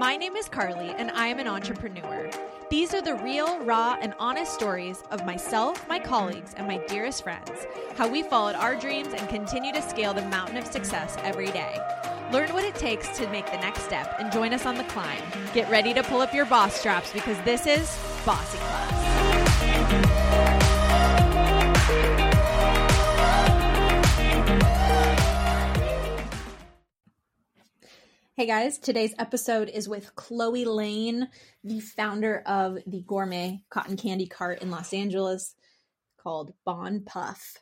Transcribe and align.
My 0.00 0.16
name 0.16 0.34
is 0.34 0.48
Carly, 0.48 0.88
and 0.96 1.10
I 1.10 1.26
am 1.26 1.38
an 1.40 1.46
entrepreneur. 1.46 2.30
These 2.70 2.94
are 2.94 3.02
the 3.02 3.16
real, 3.16 3.62
raw, 3.64 3.98
and 4.00 4.14
honest 4.18 4.54
stories 4.54 5.02
of 5.10 5.26
myself, 5.26 5.86
my 5.90 5.98
colleagues, 5.98 6.54
and 6.56 6.66
my 6.66 6.78
dearest 6.86 7.22
friends. 7.22 7.50
How 7.96 8.08
we 8.08 8.22
followed 8.22 8.54
our 8.54 8.74
dreams 8.74 9.12
and 9.12 9.28
continue 9.28 9.74
to 9.74 9.82
scale 9.82 10.14
the 10.14 10.22
mountain 10.22 10.56
of 10.56 10.64
success 10.66 11.18
every 11.18 11.48
day. 11.48 11.78
Learn 12.32 12.50
what 12.54 12.64
it 12.64 12.76
takes 12.76 13.08
to 13.18 13.28
make 13.28 13.44
the 13.44 13.58
next 13.58 13.82
step 13.82 14.16
and 14.18 14.32
join 14.32 14.54
us 14.54 14.64
on 14.64 14.76
the 14.76 14.84
climb. 14.84 15.22
Get 15.52 15.68
ready 15.68 15.92
to 15.92 16.02
pull 16.02 16.22
up 16.22 16.32
your 16.32 16.46
boss 16.46 16.72
straps 16.72 17.12
because 17.12 17.38
this 17.42 17.66
is 17.66 17.94
Bossy 18.24 18.56
Class. 18.56 19.19
Hey 28.40 28.46
guys, 28.46 28.78
today's 28.78 29.14
episode 29.18 29.68
is 29.68 29.86
with 29.86 30.14
Chloe 30.14 30.64
Lane, 30.64 31.28
the 31.62 31.80
founder 31.80 32.42
of 32.46 32.78
the 32.86 33.02
gourmet 33.02 33.64
cotton 33.68 33.98
candy 33.98 34.26
cart 34.26 34.62
in 34.62 34.70
Los 34.70 34.94
Angeles 34.94 35.54
called 36.18 36.54
Bon 36.64 37.02
Puff. 37.04 37.58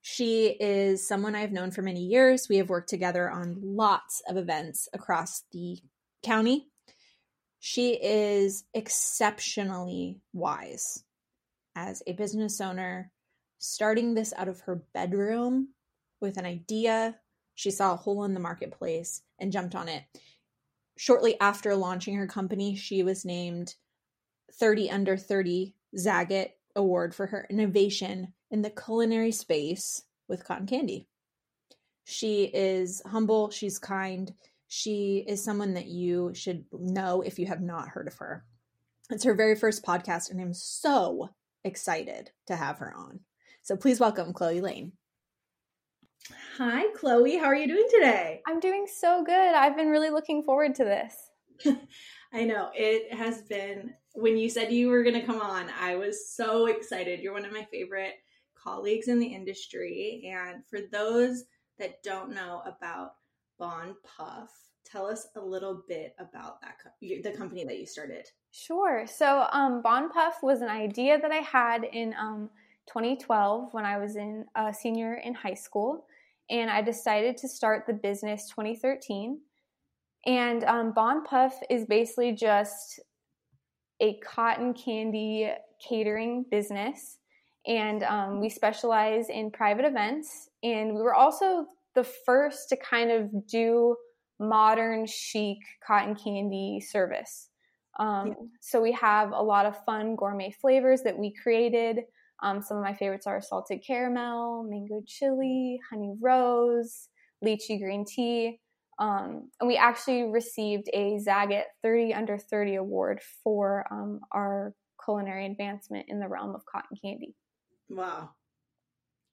She 0.00 0.46
is 0.46 1.06
someone 1.06 1.34
I've 1.34 1.52
known 1.52 1.72
for 1.72 1.82
many 1.82 2.06
years. 2.06 2.48
We 2.48 2.56
have 2.56 2.70
worked 2.70 2.88
together 2.88 3.30
on 3.30 3.58
lots 3.60 4.22
of 4.26 4.38
events 4.38 4.88
across 4.94 5.42
the 5.52 5.76
county. 6.22 6.68
She 7.60 7.90
is 7.90 8.64
exceptionally 8.72 10.22
wise 10.32 11.04
as 11.76 12.02
a 12.06 12.14
business 12.14 12.62
owner, 12.62 13.12
starting 13.58 14.14
this 14.14 14.32
out 14.38 14.48
of 14.48 14.60
her 14.60 14.84
bedroom 14.94 15.74
with 16.22 16.38
an 16.38 16.46
idea. 16.46 17.16
She 17.54 17.70
saw 17.70 17.94
a 17.94 17.96
hole 17.96 18.24
in 18.24 18.34
the 18.34 18.40
marketplace 18.40 19.22
and 19.38 19.52
jumped 19.52 19.74
on 19.74 19.88
it. 19.88 20.02
Shortly 20.96 21.38
after 21.40 21.74
launching 21.74 22.16
her 22.16 22.26
company, 22.26 22.76
she 22.76 23.02
was 23.02 23.24
named 23.24 23.74
30 24.52 24.90
Under 24.90 25.16
30 25.16 25.74
Zagat 25.96 26.50
Award 26.76 27.14
for 27.14 27.26
her 27.26 27.46
innovation 27.48 28.32
in 28.50 28.62
the 28.62 28.70
culinary 28.70 29.32
space 29.32 30.02
with 30.28 30.44
cotton 30.44 30.66
candy. 30.66 31.08
She 32.04 32.44
is 32.44 33.02
humble, 33.06 33.50
she's 33.50 33.78
kind, 33.78 34.32
she 34.68 35.24
is 35.26 35.42
someone 35.42 35.74
that 35.74 35.86
you 35.86 36.32
should 36.34 36.64
know 36.72 37.22
if 37.22 37.38
you 37.38 37.46
have 37.46 37.60
not 37.60 37.88
heard 37.88 38.08
of 38.08 38.14
her. 38.14 38.44
It's 39.10 39.24
her 39.24 39.34
very 39.34 39.54
first 39.54 39.84
podcast, 39.84 40.30
and 40.30 40.40
I'm 40.40 40.54
so 40.54 41.30
excited 41.62 42.30
to 42.46 42.56
have 42.56 42.78
her 42.78 42.92
on. 42.94 43.20
So 43.62 43.76
please 43.76 44.00
welcome 44.00 44.32
Chloe 44.32 44.60
Lane. 44.60 44.92
Hi, 46.56 46.84
Chloe. 46.94 47.36
How 47.36 47.46
are 47.46 47.54
you 47.54 47.66
doing 47.66 47.86
today? 47.90 48.40
I'm 48.46 48.60
doing 48.60 48.86
so 48.86 49.22
good. 49.24 49.54
I've 49.54 49.76
been 49.76 49.88
really 49.88 50.10
looking 50.10 50.42
forward 50.42 50.74
to 50.76 50.84
this. 50.84 51.14
I 52.32 52.44
know. 52.44 52.70
It 52.74 53.12
has 53.12 53.42
been, 53.42 53.92
when 54.14 54.38
you 54.38 54.48
said 54.48 54.72
you 54.72 54.88
were 54.88 55.02
going 55.02 55.20
to 55.20 55.26
come 55.26 55.40
on, 55.40 55.66
I 55.78 55.96
was 55.96 56.30
so 56.30 56.66
excited. 56.66 57.20
You're 57.20 57.34
one 57.34 57.44
of 57.44 57.52
my 57.52 57.66
favorite 57.70 58.14
colleagues 58.54 59.08
in 59.08 59.18
the 59.18 59.26
industry. 59.26 60.32
And 60.32 60.64
for 60.66 60.78
those 60.90 61.44
that 61.78 62.02
don't 62.02 62.34
know 62.34 62.62
about 62.64 63.16
Bon 63.58 63.94
Puff, 64.02 64.50
tell 64.84 65.06
us 65.06 65.26
a 65.36 65.40
little 65.40 65.82
bit 65.88 66.14
about 66.18 66.60
that 66.62 66.76
the 67.00 67.36
company 67.36 67.64
that 67.64 67.78
you 67.78 67.86
started. 67.86 68.26
Sure. 68.50 69.06
So, 69.06 69.46
um, 69.52 69.82
Bon 69.82 70.08
Puff 70.08 70.42
was 70.42 70.62
an 70.62 70.68
idea 70.68 71.20
that 71.20 71.32
I 71.32 71.36
had 71.36 71.84
in 71.84 72.14
um, 72.18 72.48
2012 72.86 73.74
when 73.74 73.84
I 73.84 73.98
was 73.98 74.16
in 74.16 74.46
a 74.54 74.72
senior 74.72 75.14
in 75.14 75.34
high 75.34 75.54
school 75.54 76.06
and 76.50 76.70
I 76.70 76.82
decided 76.82 77.36
to 77.38 77.48
start 77.48 77.84
the 77.86 77.94
business 77.94 78.48
2013. 78.50 79.40
And 80.26 80.64
um, 80.64 80.92
Bon 80.94 81.24
Puff 81.24 81.54
is 81.70 81.84
basically 81.86 82.32
just 82.32 83.00
a 84.00 84.18
cotton 84.18 84.74
candy 84.74 85.50
catering 85.86 86.44
business. 86.50 87.18
And 87.66 88.02
um, 88.02 88.40
we 88.40 88.48
specialize 88.48 89.28
in 89.28 89.50
private 89.50 89.84
events. 89.84 90.48
And 90.62 90.94
we 90.94 91.02
were 91.02 91.14
also 91.14 91.66
the 91.94 92.04
first 92.04 92.68
to 92.70 92.76
kind 92.76 93.10
of 93.10 93.46
do 93.46 93.96
modern, 94.38 95.06
chic 95.06 95.58
cotton 95.86 96.14
candy 96.14 96.80
service. 96.80 97.48
Um, 97.98 98.28
yeah. 98.28 98.34
So 98.60 98.80
we 98.80 98.92
have 98.92 99.30
a 99.32 99.42
lot 99.42 99.66
of 99.66 99.82
fun 99.84 100.16
gourmet 100.16 100.50
flavors 100.50 101.02
that 101.02 101.18
we 101.18 101.32
created. 101.42 102.00
Um, 102.42 102.62
some 102.62 102.76
of 102.76 102.82
my 102.82 102.94
favorites 102.94 103.26
are 103.26 103.40
salted 103.40 103.82
caramel, 103.86 104.64
mango 104.68 105.02
chili, 105.06 105.80
honey 105.90 106.14
rose, 106.20 107.08
lychee 107.44 107.80
green 107.80 108.04
tea. 108.04 108.60
Um, 108.98 109.50
and 109.60 109.66
we 109.66 109.76
actually 109.76 110.24
received 110.24 110.88
a 110.92 111.18
Zagat 111.18 111.64
30 111.82 112.14
under 112.14 112.38
30 112.38 112.76
award 112.76 113.20
for 113.42 113.86
um, 113.90 114.20
our 114.32 114.74
culinary 115.04 115.46
advancement 115.46 116.06
in 116.08 116.20
the 116.20 116.28
realm 116.28 116.54
of 116.54 116.64
cotton 116.66 116.96
candy. 117.02 117.34
Wow. 117.88 118.30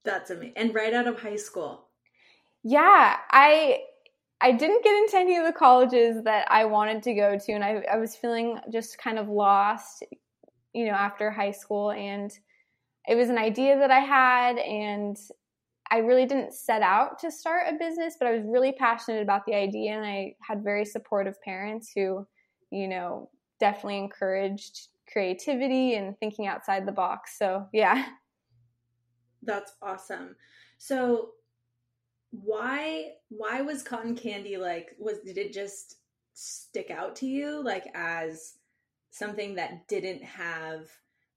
That's 0.03 0.31
amazing. 0.31 0.53
And 0.55 0.73
right 0.73 0.93
out 0.93 1.07
of 1.07 1.19
high 1.19 1.35
school. 1.35 1.87
Yeah, 2.63 3.17
I 3.31 3.79
I 4.39 4.51
didn't 4.51 4.83
get 4.83 4.95
into 4.95 5.17
any 5.17 5.37
of 5.37 5.45
the 5.45 5.53
colleges 5.53 6.23
that 6.23 6.47
I 6.49 6.65
wanted 6.65 7.03
to 7.03 7.13
go 7.13 7.37
to 7.37 7.51
and 7.51 7.63
I, 7.63 7.83
I 7.91 7.97
was 7.97 8.15
feeling 8.15 8.57
just 8.71 8.97
kind 8.97 9.19
of 9.19 9.29
lost, 9.29 10.03
you 10.73 10.85
know, 10.85 10.93
after 10.93 11.29
high 11.29 11.51
school 11.51 11.91
and 11.91 12.31
it 13.07 13.15
was 13.15 13.29
an 13.29 13.37
idea 13.37 13.77
that 13.77 13.91
I 13.91 13.99
had 13.99 14.57
and 14.57 15.17
I 15.89 15.97
really 15.97 16.25
didn't 16.25 16.53
set 16.53 16.81
out 16.81 17.19
to 17.19 17.29
start 17.29 17.67
a 17.67 17.77
business, 17.77 18.15
but 18.17 18.27
I 18.27 18.31
was 18.31 18.43
really 18.45 18.71
passionate 18.71 19.21
about 19.21 19.45
the 19.45 19.55
idea 19.55 19.91
and 19.91 20.05
I 20.05 20.35
had 20.41 20.63
very 20.63 20.85
supportive 20.85 21.41
parents 21.41 21.91
who, 21.93 22.25
you 22.71 22.87
know, 22.87 23.29
definitely 23.59 23.97
encouraged 23.97 24.87
creativity 25.11 25.95
and 25.95 26.17
thinking 26.19 26.47
outside 26.47 26.85
the 26.85 26.93
box. 26.93 27.37
So, 27.37 27.67
yeah. 27.73 28.05
That's 29.43 29.73
awesome. 29.81 30.35
So, 30.77 31.31
why 32.31 33.11
why 33.27 33.61
was 33.61 33.83
cotton 33.83 34.15
candy 34.15 34.55
like 34.55 34.95
was 34.97 35.19
did 35.19 35.37
it 35.37 35.51
just 35.51 35.97
stick 36.33 36.89
out 36.89 37.13
to 37.13 37.25
you 37.25 37.61
like 37.61 37.83
as 37.93 38.53
something 39.09 39.55
that 39.55 39.85
didn't 39.89 40.23
have 40.23 40.87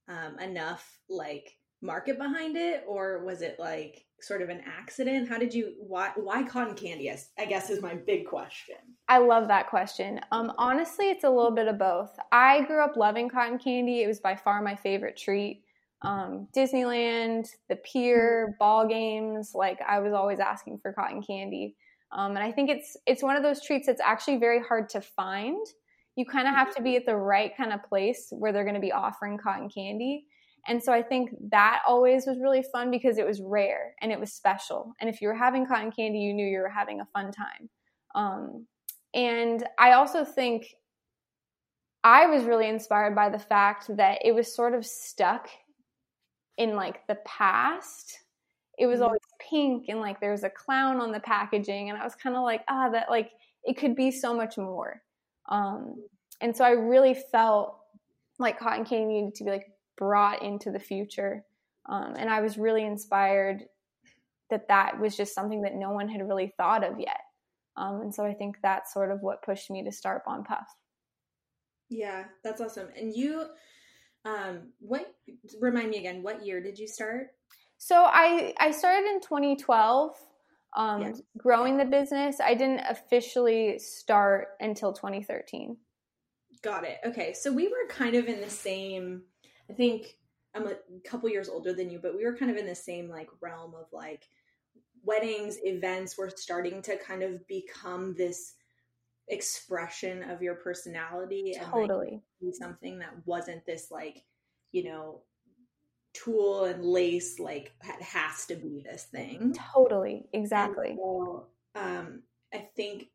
um, 0.08 0.38
enough 0.38 0.98
like 1.08 1.56
market 1.84 2.18
behind 2.18 2.56
it? 2.56 2.82
Or 2.88 3.24
was 3.24 3.42
it 3.42 3.56
like 3.58 4.04
sort 4.20 4.42
of 4.42 4.48
an 4.48 4.62
accident? 4.66 5.28
How 5.28 5.38
did 5.38 5.52
you 5.52 5.74
why 5.78 6.10
why 6.16 6.42
cotton 6.42 6.74
candy 6.74 7.12
i 7.38 7.44
guess 7.44 7.70
is 7.70 7.82
my 7.82 7.94
big 7.94 8.26
question. 8.26 8.76
I 9.08 9.18
love 9.18 9.48
that 9.48 9.68
question. 9.68 10.20
Um 10.32 10.52
honestly 10.58 11.10
it's 11.10 11.24
a 11.24 11.30
little 11.30 11.50
bit 11.50 11.68
of 11.68 11.78
both. 11.78 12.16
I 12.32 12.62
grew 12.64 12.82
up 12.82 12.96
loving 12.96 13.28
cotton 13.28 13.58
candy. 13.58 14.02
It 14.02 14.06
was 14.06 14.20
by 14.20 14.34
far 14.34 14.62
my 14.62 14.74
favorite 14.74 15.16
treat. 15.16 15.62
Um, 16.02 16.48
disneyland 16.54 17.48
the 17.70 17.76
pier 17.76 18.56
ball 18.58 18.86
games 18.86 19.52
like 19.54 19.78
i 19.88 20.00
was 20.00 20.12
always 20.12 20.38
asking 20.38 20.78
for 20.82 20.92
cotton 20.92 21.22
candy. 21.22 21.76
Um, 22.12 22.36
and 22.36 22.44
i 22.44 22.52
think 22.52 22.70
it's 22.70 22.96
it's 23.06 23.22
one 23.22 23.36
of 23.36 23.42
those 23.42 23.64
treats 23.64 23.86
that's 23.86 24.00
actually 24.00 24.36
very 24.38 24.60
hard 24.60 24.88
to 24.90 25.00
find 25.00 25.66
you 26.16 26.24
kind 26.24 26.46
of 26.46 26.54
have 26.54 26.74
to 26.76 26.82
be 26.82 26.96
at 26.96 27.06
the 27.06 27.16
right 27.16 27.56
kind 27.56 27.72
of 27.72 27.82
place 27.82 28.28
where 28.30 28.52
they're 28.52 28.64
going 28.64 28.74
to 28.74 28.80
be 28.80 28.92
offering 28.92 29.38
cotton 29.38 29.68
candy. 29.68 30.26
And 30.66 30.82
so 30.82 30.92
I 30.92 31.02
think 31.02 31.30
that 31.50 31.82
always 31.86 32.26
was 32.26 32.38
really 32.40 32.64
fun 32.72 32.90
because 32.90 33.18
it 33.18 33.26
was 33.26 33.40
rare 33.42 33.94
and 34.00 34.10
it 34.10 34.18
was 34.18 34.32
special. 34.32 34.94
And 35.00 35.10
if 35.10 35.20
you 35.20 35.28
were 35.28 35.34
having 35.34 35.66
cotton 35.66 35.92
candy, 35.92 36.20
you 36.20 36.32
knew 36.32 36.46
you 36.46 36.60
were 36.60 36.68
having 36.68 37.00
a 37.00 37.08
fun 37.12 37.32
time. 37.32 37.68
Um, 38.14 38.66
and 39.12 39.66
I 39.78 39.92
also 39.92 40.24
think 40.24 40.74
I 42.02 42.26
was 42.26 42.44
really 42.44 42.68
inspired 42.68 43.14
by 43.14 43.28
the 43.28 43.38
fact 43.38 43.94
that 43.96 44.18
it 44.24 44.34
was 44.34 44.54
sort 44.54 44.74
of 44.74 44.86
stuck 44.86 45.48
in 46.56 46.76
like 46.76 47.06
the 47.06 47.18
past. 47.26 48.20
It 48.78 48.86
was 48.86 48.96
mm-hmm. 48.96 49.04
always 49.04 49.20
pink 49.38 49.86
and 49.88 50.00
like 50.00 50.20
there 50.20 50.32
was 50.32 50.44
a 50.44 50.50
clown 50.50 51.00
on 51.00 51.12
the 51.12 51.20
packaging. 51.20 51.90
And 51.90 51.98
I 51.98 52.04
was 52.04 52.14
kind 52.14 52.36
of 52.36 52.42
like, 52.42 52.62
ah, 52.68 52.88
that 52.90 53.10
like 53.10 53.32
it 53.64 53.76
could 53.76 53.96
be 53.96 54.10
so 54.10 54.34
much 54.34 54.56
more. 54.56 55.02
Um, 55.48 56.02
and 56.40 56.56
so 56.56 56.64
I 56.64 56.70
really 56.70 57.14
felt 57.14 57.78
like 58.38 58.58
cotton 58.58 58.84
candy 58.84 59.22
needed 59.22 59.34
to 59.36 59.44
be 59.44 59.50
like 59.50 59.70
brought 59.96 60.42
into 60.42 60.70
the 60.70 60.78
future. 60.78 61.44
Um, 61.86 62.14
and 62.16 62.30
I 62.30 62.40
was 62.40 62.58
really 62.58 62.84
inspired 62.84 63.64
that 64.50 64.68
that 64.68 64.98
was 65.00 65.16
just 65.16 65.34
something 65.34 65.62
that 65.62 65.74
no 65.74 65.90
one 65.90 66.08
had 66.08 66.26
really 66.26 66.52
thought 66.56 66.84
of 66.84 66.98
yet. 66.98 67.20
Um, 67.76 68.02
and 68.02 68.14
so 68.14 68.24
I 68.24 68.34
think 68.34 68.56
that's 68.62 68.92
sort 68.92 69.10
of 69.10 69.20
what 69.20 69.42
pushed 69.42 69.70
me 69.70 69.82
to 69.84 69.92
start 69.92 70.24
Bon 70.24 70.44
Puff. 70.44 70.66
Yeah, 71.88 72.24
that's 72.42 72.60
awesome. 72.60 72.88
And 72.96 73.14
you, 73.14 73.46
um, 74.24 74.72
what 74.80 75.14
remind 75.60 75.90
me 75.90 75.98
again? 75.98 76.22
What 76.22 76.44
year 76.44 76.62
did 76.62 76.78
you 76.78 76.86
start? 76.86 77.28
So 77.78 77.96
I 77.96 78.54
I 78.58 78.70
started 78.70 79.08
in 79.10 79.20
2012 79.20 80.16
um, 80.74 81.02
yes. 81.02 81.22
growing 81.36 81.76
the 81.76 81.84
business. 81.84 82.40
I 82.40 82.54
didn't 82.54 82.80
officially 82.88 83.78
start 83.78 84.48
until 84.60 84.92
2013. 84.92 85.76
Got 86.62 86.84
it. 86.84 86.98
Okay. 87.04 87.32
So 87.32 87.52
we 87.52 87.68
were 87.68 87.88
kind 87.88 88.14
of 88.14 88.26
in 88.26 88.40
the 88.40 88.50
same, 88.50 89.22
I 89.70 89.74
think 89.74 90.16
I'm 90.54 90.66
a 90.66 90.76
couple 91.04 91.28
years 91.28 91.48
older 91.48 91.72
than 91.72 91.90
you, 91.90 91.98
but 92.00 92.16
we 92.16 92.24
were 92.24 92.36
kind 92.36 92.50
of 92.50 92.56
in 92.56 92.66
the 92.66 92.74
same 92.74 93.08
like 93.08 93.28
realm 93.40 93.74
of 93.74 93.86
like 93.92 94.28
weddings, 95.04 95.58
events 95.62 96.16
were 96.16 96.30
starting 96.34 96.80
to 96.82 96.96
kind 96.96 97.22
of 97.22 97.46
become 97.46 98.14
this 98.16 98.54
expression 99.28 100.22
of 100.22 100.42
your 100.42 100.54
personality 100.56 101.54
and 101.58 101.66
totally 101.66 102.22
like, 102.42 102.54
something 102.54 102.98
that 102.98 103.14
wasn't 103.24 103.64
this 103.64 103.90
like 103.90 104.22
you 104.72 104.84
know 104.84 105.22
tulle 106.14 106.64
and 106.64 106.84
lace 106.84 107.38
like 107.38 107.72
it 107.84 108.02
has 108.02 108.46
to 108.46 108.54
be 108.54 108.82
this 108.84 109.04
thing 109.04 109.54
totally 109.74 110.26
exactly 110.32 110.96
so, 110.96 111.46
um 111.74 112.22
i 112.52 112.66
think 112.76 113.08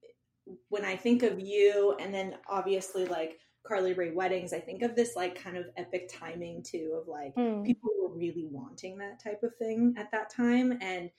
when 0.69 0.84
i 0.84 0.96
think 0.96 1.24
of 1.24 1.40
you 1.40 1.96
and 2.00 2.13
then 2.13 2.36
obviously 2.48 3.06
like 3.06 3.40
carly 3.66 3.94
ray 3.94 4.12
weddings 4.12 4.54
i 4.54 4.60
think 4.60 4.81
of 4.81 4.96
this 4.96 5.16
like 5.16 5.42
kind 5.42 5.57
of 5.57 5.66
epic 5.78 6.10
timing 6.12 6.62
too 6.62 7.00
of 7.00 7.07
like 7.07 7.34
mm. 7.36 7.66
people 7.66 7.90
were 8.01 8.16
really 8.16 8.48
wanting 8.51 8.98
that 8.98 9.22
type 9.22 9.42
of 9.44 9.56
thing 9.57 9.94
at 9.98 10.12
that 10.12 10.30
time 10.30 10.78
and 10.81 11.10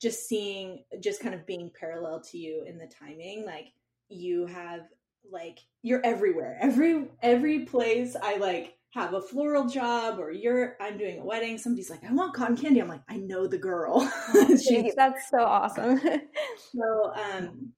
just 0.00 0.28
seeing 0.28 0.84
just 1.00 1.20
kind 1.20 1.34
of 1.34 1.46
being 1.46 1.70
parallel 1.78 2.20
to 2.20 2.38
you 2.38 2.64
in 2.66 2.78
the 2.78 2.86
timing 2.86 3.44
like 3.44 3.72
you 4.08 4.46
have 4.46 4.88
like 5.30 5.60
you're 5.82 6.04
everywhere. 6.04 6.58
Every 6.60 7.06
every 7.22 7.60
place 7.60 8.16
I 8.20 8.36
like 8.36 8.76
have 8.90 9.14
a 9.14 9.20
floral 9.20 9.66
job 9.66 10.18
or 10.18 10.30
you're 10.30 10.76
I'm 10.80 10.96
doing 10.96 11.20
a 11.20 11.24
wedding, 11.24 11.58
somebody's 11.58 11.90
like, 11.90 12.04
I 12.04 12.12
want 12.12 12.34
cotton 12.34 12.56
candy. 12.56 12.80
I'm 12.80 12.88
like, 12.88 13.02
I 13.08 13.16
know 13.16 13.46
the 13.46 13.58
girl. 13.58 14.00
That's 14.32 15.30
so 15.30 15.42
awesome. 15.42 16.00
so 16.72 17.12
um 17.14 17.72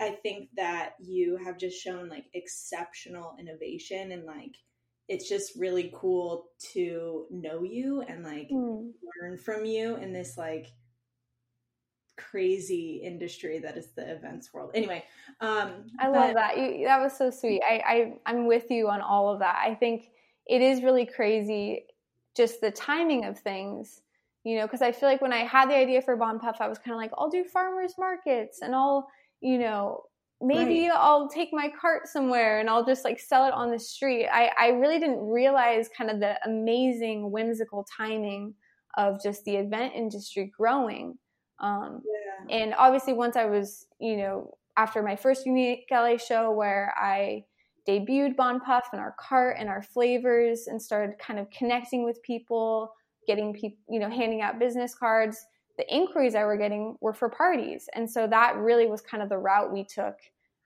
I 0.00 0.10
think 0.22 0.48
that 0.56 0.94
you 1.00 1.36
have 1.44 1.58
just 1.58 1.80
shown 1.80 2.08
like 2.08 2.26
exceptional 2.34 3.36
innovation 3.38 4.12
and 4.12 4.24
like 4.24 4.56
it's 5.08 5.28
just 5.28 5.52
really 5.56 5.92
cool 5.94 6.46
to 6.72 7.26
know 7.30 7.62
you 7.64 8.02
and 8.02 8.24
like 8.24 8.48
mm. 8.48 8.90
learn 9.20 9.38
from 9.38 9.64
you 9.64 9.96
in 9.96 10.12
this 10.12 10.38
like 10.38 10.68
crazy 12.16 13.00
industry 13.02 13.58
that 13.58 13.76
is 13.76 13.92
the 13.96 14.10
events 14.10 14.52
world. 14.52 14.70
Anyway, 14.74 15.04
um, 15.40 15.86
I 15.98 16.06
but- 16.06 16.12
love 16.12 16.34
that. 16.34 16.56
You, 16.56 16.86
that 16.86 17.00
was 17.00 17.16
so 17.16 17.30
sweet. 17.30 17.62
I, 17.62 17.82
I 17.86 18.12
I'm 18.26 18.46
with 18.46 18.70
you 18.70 18.88
on 18.88 19.00
all 19.00 19.28
of 19.28 19.40
that. 19.40 19.62
I 19.64 19.74
think 19.74 20.10
it 20.46 20.62
is 20.62 20.82
really 20.82 21.06
crazy, 21.06 21.86
just 22.36 22.60
the 22.60 22.70
timing 22.70 23.24
of 23.24 23.38
things. 23.38 24.02
You 24.44 24.58
know, 24.58 24.66
because 24.66 24.82
I 24.82 24.90
feel 24.90 25.08
like 25.08 25.22
when 25.22 25.32
I 25.32 25.44
had 25.44 25.70
the 25.70 25.76
idea 25.76 26.02
for 26.02 26.16
Bon 26.16 26.40
Puff, 26.40 26.56
I 26.60 26.68
was 26.68 26.78
kind 26.78 26.92
of 26.92 26.96
like, 26.96 27.12
I'll 27.16 27.30
do 27.30 27.44
farmers 27.44 27.94
markets 27.96 28.58
and 28.60 28.74
I'll, 28.74 29.08
you 29.40 29.56
know, 29.56 30.02
maybe 30.40 30.88
right. 30.88 30.98
I'll 30.98 31.28
take 31.28 31.50
my 31.52 31.70
cart 31.80 32.08
somewhere 32.08 32.58
and 32.58 32.68
I'll 32.68 32.84
just 32.84 33.04
like 33.04 33.20
sell 33.20 33.46
it 33.46 33.54
on 33.54 33.70
the 33.70 33.78
street. 33.78 34.26
I, 34.26 34.50
I 34.58 34.68
really 34.70 34.98
didn't 34.98 35.20
realize 35.20 35.88
kind 35.96 36.10
of 36.10 36.18
the 36.18 36.36
amazing 36.44 37.30
whimsical 37.30 37.86
timing 37.96 38.54
of 38.96 39.22
just 39.22 39.44
the 39.44 39.56
event 39.56 39.94
industry 39.94 40.52
growing. 40.56 41.16
Um, 41.60 42.02
yeah. 42.04 42.56
And 42.56 42.74
obviously, 42.76 43.12
once 43.12 43.36
I 43.36 43.44
was, 43.44 43.86
you 44.00 44.16
know, 44.16 44.58
after 44.76 45.02
my 45.02 45.16
first 45.16 45.46
Unique 45.46 45.86
LA 45.90 46.16
show 46.16 46.50
where 46.50 46.92
I 47.00 47.44
debuted 47.88 48.36
Bon 48.36 48.60
Puff 48.60 48.88
and 48.92 49.00
our 49.00 49.14
cart 49.18 49.56
and 49.58 49.68
our 49.68 49.82
flavors 49.82 50.66
and 50.66 50.80
started 50.80 51.18
kind 51.18 51.38
of 51.38 51.50
connecting 51.50 52.04
with 52.04 52.22
people, 52.22 52.92
getting 53.26 53.52
people, 53.52 53.78
you 53.88 53.98
know, 53.98 54.10
handing 54.10 54.40
out 54.40 54.58
business 54.58 54.94
cards. 54.94 55.44
The 55.78 55.94
inquiries 55.94 56.34
I 56.34 56.44
were 56.44 56.56
getting 56.56 56.96
were 57.00 57.14
for 57.14 57.28
parties. 57.28 57.88
And 57.94 58.08
so 58.08 58.26
that 58.26 58.56
really 58.56 58.86
was 58.86 59.00
kind 59.00 59.22
of 59.22 59.28
the 59.28 59.38
route 59.38 59.72
we 59.72 59.84
took 59.84 60.16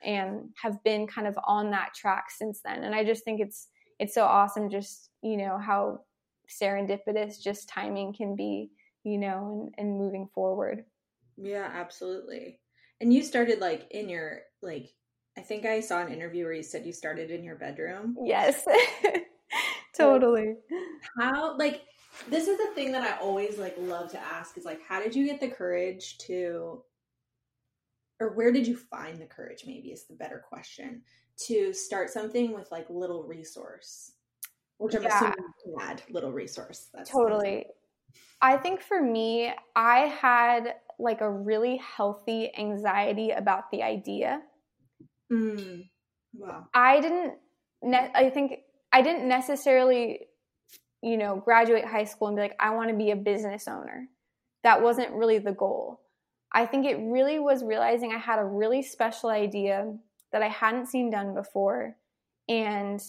and 0.02 0.50
have 0.60 0.82
been 0.84 1.06
kind 1.06 1.26
of 1.26 1.38
on 1.46 1.70
that 1.70 1.94
track 1.94 2.30
since 2.30 2.60
then. 2.64 2.84
And 2.84 2.94
I 2.94 3.04
just 3.04 3.24
think 3.24 3.40
it's 3.40 3.68
it's 3.98 4.12
so 4.14 4.24
awesome 4.24 4.68
just, 4.68 5.10
you 5.22 5.38
know, 5.38 5.58
how 5.58 6.00
serendipitous 6.50 7.42
just 7.42 7.68
timing 7.68 8.12
can 8.12 8.36
be 8.36 8.70
you 9.06 9.18
know, 9.18 9.70
and, 9.78 9.88
and 9.88 9.98
moving 9.98 10.28
forward. 10.34 10.84
Yeah, 11.36 11.70
absolutely. 11.72 12.58
And 13.00 13.14
you 13.14 13.22
started 13.22 13.60
like 13.60 13.86
in 13.92 14.08
your 14.08 14.40
like 14.62 14.90
I 15.38 15.42
think 15.42 15.66
I 15.66 15.80
saw 15.80 16.00
an 16.00 16.12
interview 16.12 16.44
where 16.44 16.54
you 16.54 16.62
said 16.62 16.86
you 16.86 16.92
started 16.92 17.30
in 17.30 17.44
your 17.44 17.56
bedroom. 17.56 18.16
Yes. 18.24 18.64
totally. 19.96 20.54
How 21.18 21.56
like 21.56 21.82
this 22.28 22.48
is 22.48 22.58
the 22.58 22.74
thing 22.74 22.92
that 22.92 23.02
I 23.02 23.22
always 23.22 23.58
like 23.58 23.76
love 23.78 24.10
to 24.12 24.18
ask 24.18 24.56
is 24.56 24.64
like 24.64 24.80
how 24.86 25.02
did 25.02 25.14
you 25.14 25.26
get 25.26 25.40
the 25.40 25.48
courage 25.48 26.18
to 26.18 26.82
or 28.18 28.30
where 28.34 28.50
did 28.50 28.66
you 28.66 28.76
find 28.76 29.20
the 29.20 29.26
courage 29.26 29.64
maybe 29.66 29.88
is 29.88 30.04
the 30.04 30.14
better 30.14 30.42
question 30.48 31.02
to 31.38 31.74
start 31.74 32.08
something 32.08 32.54
with 32.54 32.72
like 32.72 32.86
little 32.88 33.24
resource 33.24 34.12
which 34.78 34.94
I'm 34.94 35.02
yeah. 35.02 35.16
assuming 35.16 35.34
you 35.66 35.78
had 35.78 36.02
little 36.10 36.32
resource. 36.32 36.88
That's 36.92 37.10
totally. 37.10 37.66
I 38.40 38.56
think 38.56 38.82
for 38.82 39.02
me, 39.02 39.52
I 39.74 40.00
had 40.00 40.74
like 40.98 41.20
a 41.20 41.30
really 41.30 41.78
healthy 41.78 42.50
anxiety 42.58 43.30
about 43.30 43.70
the 43.70 43.82
idea. 43.82 44.42
Mm. 45.32 45.88
Wow. 46.34 46.66
I 46.74 47.00
didn't, 47.00 47.34
ne- 47.82 48.10
I 48.14 48.30
think 48.30 48.60
I 48.92 49.02
didn't 49.02 49.28
necessarily, 49.28 50.20
you 51.02 51.16
know, 51.16 51.36
graduate 51.36 51.84
high 51.84 52.04
school 52.04 52.28
and 52.28 52.36
be 52.36 52.42
like, 52.42 52.56
I 52.60 52.74
want 52.74 52.90
to 52.90 52.96
be 52.96 53.10
a 53.10 53.16
business 53.16 53.68
owner. 53.68 54.08
That 54.62 54.82
wasn't 54.82 55.12
really 55.12 55.38
the 55.38 55.52
goal. 55.52 56.00
I 56.52 56.66
think 56.66 56.86
it 56.86 56.96
really 56.96 57.38
was 57.38 57.64
realizing 57.64 58.12
I 58.12 58.18
had 58.18 58.38
a 58.38 58.44
really 58.44 58.82
special 58.82 59.30
idea 59.30 59.92
that 60.32 60.42
I 60.42 60.48
hadn't 60.48 60.86
seen 60.86 61.10
done 61.10 61.34
before 61.34 61.96
and 62.48 63.00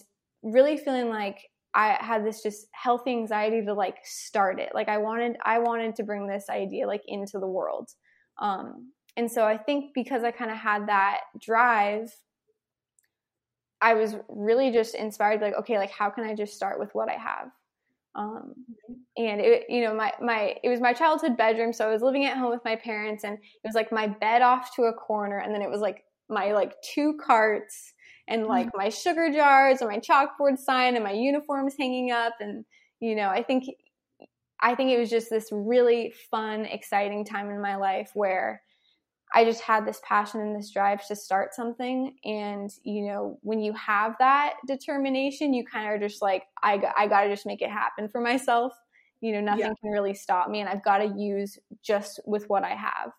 really 0.44 0.78
feeling 0.78 1.10
like 1.10 1.50
I 1.74 1.98
had 2.00 2.26
this 2.26 2.42
just 2.42 2.68
healthy 2.72 3.12
anxiety 3.12 3.64
to 3.66 3.74
like 3.74 3.98
start 4.04 4.60
it. 4.60 4.72
Like 4.74 4.90
I 4.90 4.98
wanted 4.98 5.38
I 5.44 5.60
wanted 5.60 5.96
to 5.98 6.04
bring 6.04 6.28
this 6.28 6.50
idea 6.50 6.88
like 6.88 7.04
into 7.08 7.40
the 7.40 7.48
world. 7.48 7.90
Um 8.40 8.92
and 9.18 9.30
so 9.30 9.44
I 9.44 9.58
think 9.58 9.94
because 9.94 10.24
I 10.24 10.32
kind 10.32 10.52
of 10.52 10.58
had 10.58 10.88
that 10.88 11.22
drive 11.42 12.16
I 13.80 13.94
was 13.94 14.16
really 14.28 14.72
just 14.72 14.96
inspired 14.96 15.42
like 15.42 15.54
okay, 15.54 15.78
like 15.78 15.92
how 15.92 16.10
can 16.10 16.24
I 16.24 16.34
just 16.34 16.56
start 16.56 16.80
with 16.80 16.96
what 16.96 17.10
I 17.10 17.18
have? 17.18 17.52
Um, 18.16 18.54
and 19.16 19.40
it, 19.40 19.66
you 19.70 19.82
know, 19.82 19.94
my, 19.94 20.12
my, 20.20 20.56
it 20.64 20.70
was 20.70 20.82
my 20.82 20.92
childhood 20.92 21.38
bedroom. 21.38 21.72
So 21.72 21.88
I 21.88 21.92
was 21.92 22.02
living 22.02 22.26
at 22.26 22.36
home 22.36 22.50
with 22.50 22.66
my 22.66 22.76
parents 22.76 23.24
and 23.24 23.36
it 23.36 23.62
was 23.64 23.76
like 23.76 23.92
my 23.92 24.08
bed 24.08 24.42
off 24.42 24.76
to 24.76 24.86
a 24.86 24.94
corner. 24.94 25.38
And 25.38 25.54
then 25.54 25.62
it 25.62 25.70
was 25.70 25.82
like 25.82 26.04
my 26.30 26.52
like 26.52 26.74
two 26.82 27.18
carts 27.24 27.94
and 28.28 28.42
mm-hmm. 28.42 28.52
like 28.52 28.70
my 28.74 28.90
sugar 28.90 29.32
jars 29.32 29.82
and 29.82 29.90
my 29.90 30.00
chalkboard 30.00 30.58
sign 30.58 30.96
and 30.96 31.04
my 31.04 31.12
uniforms 31.12 31.76
hanging 31.80 32.12
up 32.12 32.34
and 32.40 32.66
you 33.00 33.16
know 33.16 33.30
i 33.30 33.42
think 33.42 33.66
i 34.60 34.76
think 34.76 34.92
it 34.92 35.00
was 35.00 35.10
just 35.10 35.30
this 35.30 35.48
really 35.52 36.14
fun 36.30 36.66
exciting 36.66 37.24
time 37.24 37.50
in 37.50 37.62
my 37.62 37.76
life 37.76 38.12
where 38.14 38.62
i 39.34 39.44
just 39.44 39.62
had 39.62 39.86
this 39.86 40.02
passion 40.04 40.42
and 40.42 40.56
this 40.56 40.72
drive 40.72 41.06
to 41.08 41.16
start 41.16 41.54
something. 41.54 42.16
And 42.24 42.70
you 42.84 43.06
know 43.08 43.40
when 43.42 43.60
you 43.60 43.74
have 43.74 44.16
that 44.20 44.56
determination 44.68 45.54
you 45.54 45.66
kind 45.66 45.86
of 45.86 45.94
are 45.94 46.08
just 46.08 46.22
like 46.22 46.44
i, 46.64 46.82
I 46.98 47.08
got 47.08 47.22
to 47.24 47.30
just 47.30 47.46
make 47.46 47.62
it 47.62 47.70
happen 47.70 48.10
for 48.10 48.22
myself. 48.22 48.74
You 49.22 49.34
know 49.34 49.42
nothing 49.42 49.62
yeah. 49.62 49.74
can 49.82 49.92
really 49.92 50.14
stop 50.14 50.50
me 50.50 50.60
and 50.60 50.70
i've 50.70 50.84
got 50.84 51.00
to 51.00 51.14
use 51.18 51.58
just 51.84 52.20
with 52.26 52.50
what 52.50 52.64
i 52.64 52.76
have. 52.76 53.12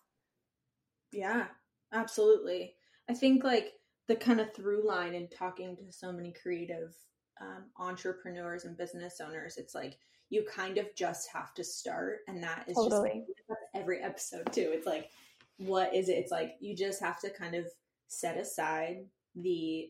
Yeah 1.12 1.46
absolutely. 1.92 2.74
I 3.08 3.14
think 3.14 3.44
like 3.44 3.72
the 4.06 4.16
kind 4.16 4.40
of 4.40 4.52
through 4.54 4.86
line 4.86 5.14
in 5.14 5.28
talking 5.28 5.76
to 5.76 5.92
so 5.92 6.12
many 6.12 6.32
creative 6.32 6.94
um, 7.40 7.64
entrepreneurs 7.78 8.64
and 8.64 8.76
business 8.76 9.20
owners 9.20 9.58
it's 9.58 9.74
like 9.74 9.96
you 10.30 10.44
kind 10.44 10.76
of 10.76 10.94
just 10.94 11.30
have 11.32 11.54
to 11.54 11.64
start 11.64 12.18
and 12.26 12.42
that 12.42 12.64
is 12.68 12.76
totally. 12.76 13.24
just 13.26 13.60
every 13.74 14.02
episode 14.02 14.52
too. 14.52 14.70
It's 14.72 14.86
like 14.86 15.10
what 15.58 15.94
is 15.94 16.08
it 16.08 16.12
it's 16.12 16.32
like 16.32 16.52
you 16.60 16.74
just 16.74 17.02
have 17.02 17.20
to 17.20 17.30
kind 17.30 17.54
of 17.54 17.66
set 18.06 18.38
aside 18.38 18.98
the 19.34 19.88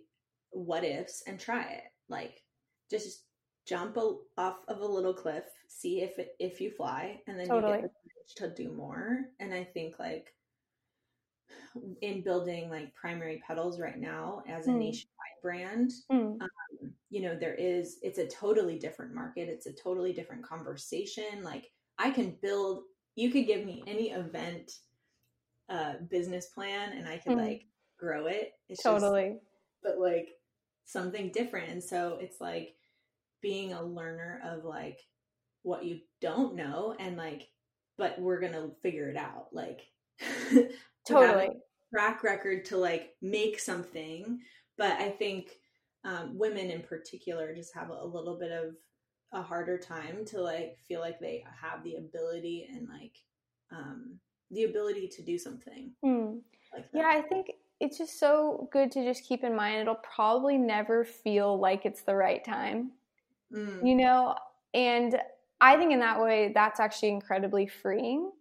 what 0.50 0.84
ifs 0.84 1.22
and 1.26 1.38
try 1.38 1.62
it 1.62 1.84
like 2.08 2.42
just 2.90 3.24
jump 3.66 3.96
a, 3.98 4.14
off 4.38 4.56
of 4.68 4.80
a 4.80 4.86
little 4.86 5.14
cliff 5.14 5.44
see 5.68 6.00
if 6.00 6.18
it 6.18 6.30
if 6.38 6.60
you 6.60 6.70
fly 6.70 7.20
and 7.26 7.38
then 7.38 7.46
totally. 7.46 7.76
you 7.76 7.82
get 7.82 7.92
the 8.38 8.46
to 8.48 8.54
do 8.54 8.72
more 8.72 9.20
and 9.40 9.52
i 9.52 9.62
think 9.62 9.98
like 9.98 10.32
in 12.00 12.22
building 12.22 12.70
like 12.70 12.94
primary 12.94 13.42
petals 13.46 13.78
right 13.78 13.98
now 13.98 14.42
as 14.48 14.66
a 14.66 14.70
mm. 14.70 14.78
nationwide 14.78 15.42
brand 15.42 15.92
mm. 16.10 16.40
um, 16.40 16.48
you 17.10 17.22
know 17.22 17.36
there 17.38 17.54
is 17.54 17.98
it's 18.02 18.18
a 18.18 18.26
totally 18.26 18.78
different 18.78 19.14
market 19.14 19.48
it's 19.48 19.66
a 19.66 19.72
totally 19.72 20.12
different 20.12 20.42
conversation 20.42 21.42
like 21.42 21.70
i 21.98 22.10
can 22.10 22.36
build 22.42 22.82
you 23.16 23.30
could 23.30 23.46
give 23.46 23.64
me 23.64 23.82
any 23.86 24.10
event 24.10 24.70
uh 25.68 25.94
business 26.10 26.46
plan 26.46 26.92
and 26.92 27.08
i 27.08 27.18
could 27.18 27.36
mm. 27.36 27.46
like 27.46 27.68
grow 27.98 28.26
it. 28.26 28.52
It's 28.68 28.82
totally. 28.82 29.30
just, 29.30 29.44
but 29.82 29.98
like 29.98 30.28
something 30.84 31.30
different. 31.32 31.70
And 31.70 31.82
so 31.82 32.18
it's 32.20 32.40
like 32.40 32.74
being 33.42 33.72
a 33.72 33.82
learner 33.82 34.40
of 34.44 34.64
like 34.64 35.00
what 35.62 35.84
you 35.84 35.98
don't 36.20 36.54
know 36.54 36.94
and 36.98 37.16
like 37.16 37.48
but 37.98 38.18
we're 38.20 38.40
gonna 38.40 38.70
figure 38.80 39.08
it 39.10 39.16
out 39.16 39.48
like 39.52 39.80
totally. 41.06 41.50
track 41.92 42.22
record 42.22 42.64
to 42.66 42.76
like 42.76 43.10
make 43.20 43.58
something. 43.58 44.40
But 44.76 44.92
i 44.92 45.10
think 45.10 45.50
um, 46.04 46.38
women 46.38 46.70
in 46.70 46.82
particular 46.82 47.54
just 47.54 47.74
have 47.74 47.90
a 47.90 48.06
little 48.06 48.38
bit 48.38 48.52
of 48.52 48.76
a 49.32 49.42
harder 49.42 49.76
time 49.76 50.24
to 50.26 50.40
like 50.40 50.78
feel 50.86 51.00
like 51.00 51.18
they 51.18 51.44
have 51.60 51.82
the 51.82 51.96
ability 51.96 52.68
and 52.72 52.88
like 52.88 53.16
um, 53.72 54.20
the 54.50 54.64
ability 54.64 55.08
to 55.08 55.22
do 55.22 55.38
something 55.38 55.90
mm. 56.04 56.38
like 56.72 56.86
yeah 56.92 57.08
i 57.08 57.20
think 57.20 57.50
it's 57.80 57.98
just 57.98 58.18
so 58.18 58.68
good 58.72 58.90
to 58.92 59.04
just 59.04 59.24
keep 59.24 59.44
in 59.44 59.54
mind 59.54 59.80
it'll 59.80 59.94
probably 59.96 60.58
never 60.58 61.04
feel 61.04 61.58
like 61.58 61.86
it's 61.86 62.02
the 62.02 62.14
right 62.14 62.44
time. 62.44 62.92
Mm. 63.54 63.86
You 63.86 63.94
know, 63.94 64.34
and 64.74 65.18
I 65.60 65.76
think 65.76 65.92
in 65.92 66.00
that 66.00 66.20
way 66.20 66.52
that's 66.54 66.80
actually 66.80 67.10
incredibly 67.10 67.66
freeing. 67.66 68.32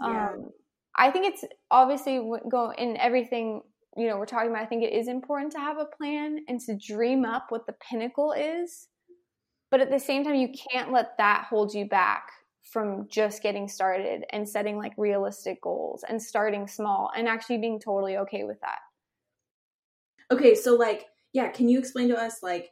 Yeah. 0.00 0.30
Um, 0.30 0.50
I 0.96 1.10
think 1.10 1.26
it's 1.26 1.44
obviously 1.70 2.16
go 2.50 2.72
in 2.76 2.96
everything 2.96 3.62
you 3.96 4.08
know 4.08 4.16
we're 4.16 4.26
talking 4.26 4.50
about. 4.50 4.62
I 4.62 4.66
think 4.66 4.82
it 4.82 4.92
is 4.92 5.06
important 5.06 5.52
to 5.52 5.58
have 5.58 5.78
a 5.78 5.84
plan 5.84 6.44
and 6.48 6.58
to 6.62 6.74
dream 6.74 7.24
up 7.24 7.46
what 7.50 7.66
the 7.66 7.74
pinnacle 7.74 8.32
is, 8.32 8.88
but 9.70 9.80
at 9.80 9.90
the 9.90 9.98
same 9.98 10.24
time, 10.24 10.34
you 10.34 10.48
can't 10.70 10.92
let 10.92 11.16
that 11.18 11.46
hold 11.48 11.74
you 11.74 11.86
back 11.86 12.30
from 12.62 13.08
just 13.08 13.42
getting 13.42 13.68
started 13.68 14.24
and 14.30 14.48
setting 14.48 14.78
like 14.78 14.92
realistic 14.96 15.60
goals 15.60 16.04
and 16.08 16.22
starting 16.22 16.66
small 16.66 17.10
and 17.16 17.28
actually 17.28 17.58
being 17.58 17.80
totally 17.80 18.16
okay 18.16 18.44
with 18.44 18.60
that. 18.60 18.78
Okay, 20.30 20.54
so 20.54 20.74
like, 20.74 21.06
yeah, 21.32 21.48
can 21.48 21.68
you 21.68 21.78
explain 21.78 22.08
to 22.08 22.16
us 22.16 22.42
like 22.42 22.70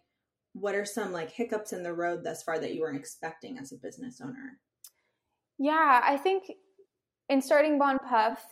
what 0.53 0.75
are 0.75 0.85
some 0.85 1.13
like 1.13 1.31
hiccups 1.31 1.73
in 1.73 1.83
the 1.83 1.93
road 1.93 2.25
thus 2.25 2.43
far 2.43 2.59
that 2.59 2.75
you 2.75 2.81
weren't 2.81 2.99
expecting 2.99 3.59
as 3.59 3.73
a 3.73 3.77
business 3.77 4.21
owner? 4.23 4.59
Yeah, 5.59 6.01
I 6.03 6.17
think 6.17 6.45
in 7.29 7.43
starting 7.43 7.79
Bon 7.79 7.99
Puff, 7.99 8.43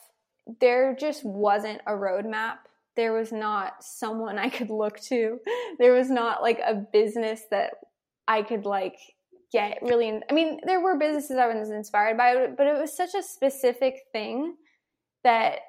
there 0.61 0.95
just 0.95 1.25
wasn't 1.25 1.81
a 1.87 1.93
roadmap. 1.93 2.59
There 2.97 3.13
was 3.13 3.33
not 3.33 3.83
someone 3.83 4.39
I 4.39 4.49
could 4.49 4.71
look 4.71 5.01
to. 5.03 5.39
There 5.79 5.93
was 5.93 6.11
not 6.11 6.43
like 6.43 6.59
a 6.59 6.75
business 6.75 7.43
that 7.53 7.75
I 8.27 8.43
could 8.43 8.65
like 8.65 8.99
get 9.53 9.79
really 9.83 10.09
in, 10.09 10.23
I 10.31 10.33
mean, 10.33 10.61
there 10.65 10.81
were 10.81 10.99
businesses 10.99 11.37
I 11.37 11.47
was 11.47 11.71
inspired 11.71 12.17
by, 12.17 12.49
but 12.57 12.67
it 12.67 12.79
was 12.79 12.97
such 12.97 13.15
a 13.15 13.23
specific 13.23 14.03
thing 14.13 14.57
that 15.25 15.61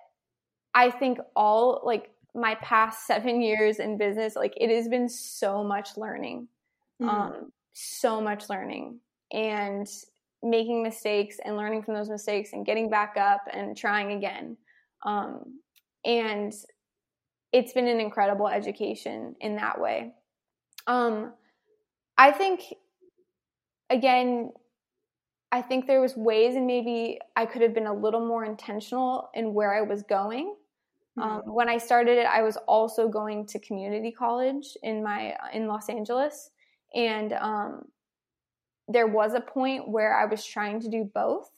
I 0.73 0.91
think 0.91 1.19
all 1.35 1.81
like 1.83 2.11
my 2.35 2.55
past 2.55 3.07
seven 3.07 3.41
years 3.41 3.79
in 3.79 3.97
business, 3.97 4.35
like 4.35 4.53
it 4.57 4.69
has 4.69 4.87
been 4.87 5.09
so 5.09 5.63
much 5.63 5.97
learning, 5.97 6.47
mm-hmm. 7.01 7.09
um, 7.09 7.51
so 7.73 8.21
much 8.21 8.49
learning 8.49 8.99
and 9.31 9.87
making 10.41 10.81
mistakes 10.81 11.37
and 11.43 11.57
learning 11.57 11.83
from 11.83 11.93
those 11.93 12.09
mistakes 12.09 12.53
and 12.53 12.65
getting 12.65 12.89
back 12.89 13.15
up 13.17 13.41
and 13.51 13.75
trying 13.75 14.13
again. 14.13 14.55
Um, 15.05 15.59
and 16.05 16.53
it's 17.51 17.73
been 17.73 17.87
an 17.87 17.99
incredible 17.99 18.47
education 18.47 19.35
in 19.41 19.55
that 19.55 19.79
way. 19.79 20.13
Um, 20.87 21.33
I 22.17 22.31
think 22.31 22.61
again, 23.89 24.51
I 25.51 25.61
think 25.61 25.87
there 25.87 26.01
was 26.01 26.15
ways 26.15 26.55
and 26.55 26.67
maybe 26.67 27.19
I 27.35 27.45
could 27.45 27.61
have 27.61 27.73
been 27.73 27.87
a 27.87 27.93
little 27.93 28.25
more 28.25 28.45
intentional 28.45 29.29
in 29.33 29.53
where 29.53 29.73
I 29.73 29.81
was 29.81 30.03
going. 30.03 30.55
Um, 31.17 31.23
mm-hmm. 31.23 31.49
Um, 31.49 31.55
when 31.55 31.69
I 31.69 31.77
started 31.77 32.17
it, 32.17 32.25
I 32.25 32.41
was 32.41 32.57
also 32.67 33.07
going 33.07 33.45
to 33.47 33.59
community 33.59 34.11
college 34.11 34.77
in 34.83 35.03
my 35.03 35.35
in 35.53 35.67
Los 35.67 35.89
Angeles, 35.89 36.51
and 36.95 37.33
um, 37.33 37.85
there 38.87 39.07
was 39.07 39.33
a 39.33 39.41
point 39.41 39.89
where 39.89 40.15
I 40.15 40.25
was 40.25 40.45
trying 40.45 40.79
to 40.81 40.89
do 40.89 41.09
both. 41.13 41.49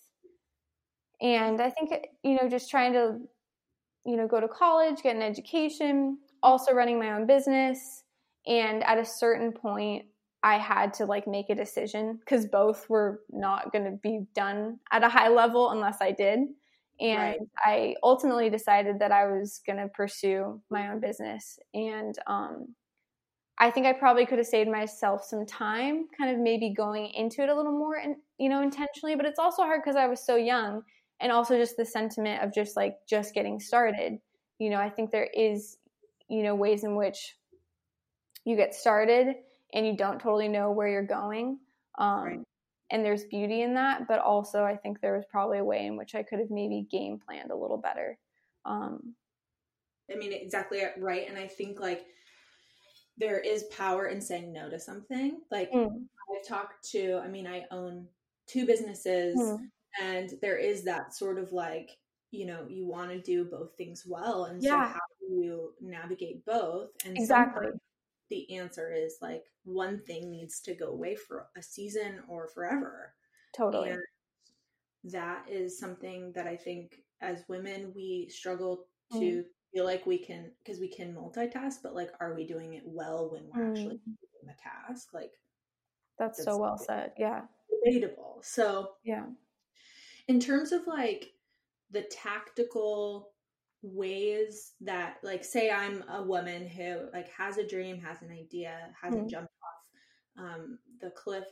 And 1.22 1.62
I 1.62 1.70
think 1.70 1.92
you 2.24 2.36
know, 2.42 2.50
just 2.50 2.70
trying 2.70 2.94
to 2.94 3.20
you 4.06 4.18
know 4.18 4.28
go 4.28 4.40
to 4.40 4.48
college, 4.48 5.04
get 5.04 5.16
an 5.16 5.22
education, 5.22 6.18
also 6.42 6.72
running 6.72 6.98
my 6.98 7.12
own 7.12 7.28
business, 7.28 8.04
and 8.48 8.84
at 8.84 8.98
a 8.98 9.06
certain 9.06 9.52
point, 9.52 10.06
I 10.44 10.58
had 10.58 10.94
to 10.96 11.06
like 11.06 11.28
make 11.28 11.50
a 11.50 11.56
decision 11.56 12.20
because 12.20 12.46
both 12.46 12.90
were 12.90 13.22
not 13.30 13.72
going 13.72 13.86
to 13.86 13.92
be 13.92 14.22
done 14.34 14.80
at 14.92 15.04
a 15.04 15.10
high 15.10 15.30
level 15.30 15.70
unless 15.70 15.98
I 16.02 16.12
did. 16.12 16.40
And 17.00 17.18
right. 17.20 17.40
I 17.58 17.96
ultimately 18.04 18.50
decided 18.50 19.00
that 19.00 19.12
I 19.12 19.26
was 19.26 19.62
going 19.66 19.78
to 19.78 19.88
pursue 19.88 20.62
my 20.70 20.90
own 20.90 21.00
business. 21.00 21.60
And 21.74 22.16
um, 22.28 22.76
I 23.58 23.70
think 23.70 23.86
I 23.86 23.94
probably 23.94 24.26
could 24.26 24.40
have 24.40 24.48
saved 24.48 24.70
myself 24.70 25.24
some 25.24 25.46
time, 25.46 26.08
kind 26.18 26.32
of 26.32 26.40
maybe 26.40 26.74
going 26.74 27.08
into 27.14 27.44
it 27.44 27.50
a 27.50 27.56
little 27.56 27.72
more, 27.78 27.96
and 27.96 28.16
you 28.38 28.50
know, 28.50 28.62
intentionally. 28.62 29.16
But 29.16 29.26
it's 29.26 29.40
also 29.40 29.64
hard 29.64 29.82
because 29.84 29.96
I 29.96 30.08
was 30.08 30.24
so 30.26 30.36
young, 30.36 30.84
and 31.20 31.32
also 31.32 31.58
just 31.58 31.78
the 31.78 31.86
sentiment 31.86 32.44
of 32.44 32.54
just 32.54 32.76
like 32.76 32.98
just 33.08 33.34
getting 33.34 33.60
started. 33.60 34.18
You 34.58 34.70
know, 34.72 34.80
I 34.80 34.90
think 34.90 35.12
there 35.12 35.30
is, 35.34 35.78
you 36.28 36.44
know, 36.44 36.56
ways 36.56 36.84
in 36.84 36.96
which 36.96 37.36
you 38.46 38.56
get 38.56 38.74
started 38.74 39.36
and 39.74 39.86
you 39.86 39.96
don't 39.96 40.20
totally 40.20 40.48
know 40.48 40.72
where 40.72 40.88
you're 40.88 41.06
going. 41.06 41.60
Um, 41.98 42.24
right. 42.24 42.40
And 42.92 43.06
there's 43.06 43.24
beauty 43.26 43.62
in 43.62 43.74
that, 43.76 44.08
but 44.08 44.20
also 44.20 44.64
I 44.64 44.76
think 44.76 45.00
there 45.00 45.16
was 45.16 45.24
probably 45.30 45.60
a 45.60 45.64
way 45.64 45.86
in 45.86 45.96
which 45.96 46.14
I 46.14 46.24
could 46.24 46.40
have 46.40 46.50
maybe 46.50 46.88
game 46.92 47.20
planned 47.26 47.52
a 47.52 47.56
little 47.56 47.78
better. 47.78 48.18
Um, 48.66 49.16
I 50.12 50.16
mean, 50.16 50.34
exactly 50.34 50.82
right. 50.98 51.28
And 51.30 51.38
I 51.38 51.48
think 51.48 51.80
like 51.80 52.06
there 53.18 53.40
is 53.40 53.64
power 53.66 54.08
in 54.08 54.20
saying 54.20 54.52
no 54.52 54.70
to 54.70 54.78
something. 54.78 55.40
Like 55.52 55.72
mm. 55.72 55.88
I've 55.88 56.48
talked 56.48 56.90
to, 56.92 57.22
I 57.24 57.30
mean, 57.30 57.48
I 57.48 57.64
own 57.72 58.08
two 58.48 58.66
businesses, 58.66 59.38
mm. 59.38 59.60
and 60.02 60.34
there 60.42 60.58
is 60.58 60.84
that 60.84 61.16
sort 61.16 61.40
of 61.40 61.54
like, 61.54 61.92
you 62.32 62.46
know, 62.46 62.66
you 62.68 62.86
want 62.86 63.10
to 63.12 63.22
do 63.22 63.46
both 63.46 63.76
things 63.78 64.04
well. 64.06 64.46
And 64.46 64.62
yeah. 64.62 64.88
so 64.88 64.94
how 64.94 65.00
do 65.22 65.34
you 65.34 65.74
navigate 65.80 66.46
both? 66.46 66.90
And 67.06 67.18
exactly 67.18 67.68
the 68.32 68.58
answer 68.58 68.92
is 68.92 69.18
like 69.22 69.44
one 69.66 70.00
thing 70.00 70.32
needs 70.32 70.62
to 70.62 70.74
go 70.74 70.88
away 70.88 71.16
for 71.16 71.48
a 71.56 71.62
season 71.62 72.22
or 72.28 72.48
forever. 72.48 73.14
Totally. 73.56 73.90
And 73.92 74.02
that 75.04 75.46
is 75.50 75.78
something 75.78 76.32
that 76.34 76.48
I 76.48 76.56
think 76.56 77.04
as 77.22 77.44
women 77.48 77.92
we 77.94 78.30
struggle 78.32 78.86
to 79.12 79.18
mm. 79.18 79.44
feel 79.74 79.86
like 79.86 80.06
we 80.06 80.18
can 80.18 80.52
because 80.64 80.80
we 80.80 80.88
can 80.88 81.14
multitask, 81.14 81.76
but 81.84 81.94
like 81.94 82.10
are 82.20 82.34
we 82.34 82.48
doing 82.48 82.74
it 82.74 82.84
well 82.86 83.30
when 83.32 83.44
we're 83.54 83.68
mm. 83.68 83.72
actually 83.72 83.98
doing 83.98 84.48
the 84.48 84.54
task? 84.54 85.14
Like 85.14 85.32
that's, 86.18 86.38
that's 86.38 86.46
so 86.46 86.58
well 86.58 86.78
said. 86.78 87.12
Yeah. 87.18 87.42
Debatable. 87.84 88.40
So 88.42 88.92
yeah. 89.04 89.26
In 90.30 90.40
terms 90.40 90.72
of 90.72 90.88
like 90.88 91.32
the 91.92 92.04
tactical 92.04 93.31
ways 93.84 94.74
that 94.82 95.18
like 95.24 95.44
say 95.44 95.72
i'm 95.72 96.04
a 96.10 96.22
woman 96.22 96.68
who 96.68 97.08
like 97.14 97.30
has 97.30 97.58
a 97.58 97.68
dream 97.68 98.00
has 98.00 98.22
an 98.22 98.32
idea 98.32 98.76
hasn't 99.00 99.22
mm-hmm. 99.22 99.30
jumped 99.30 99.52
off 100.38 100.46
um, 100.46 100.78
the 101.02 101.10
cliff 101.12 101.46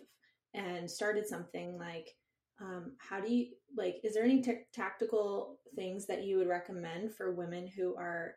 and 0.54 0.90
started 0.90 1.28
something 1.28 1.78
like 1.78 2.16
um, 2.62 2.94
how 2.98 3.20
do 3.20 3.34
you 3.34 3.48
like 3.76 3.96
is 4.04 4.14
there 4.14 4.24
any 4.24 4.42
t- 4.42 4.66
tactical 4.74 5.60
things 5.76 6.06
that 6.08 6.24
you 6.24 6.38
would 6.38 6.48
recommend 6.48 7.14
for 7.14 7.34
women 7.34 7.68
who 7.68 7.96
are 7.96 8.36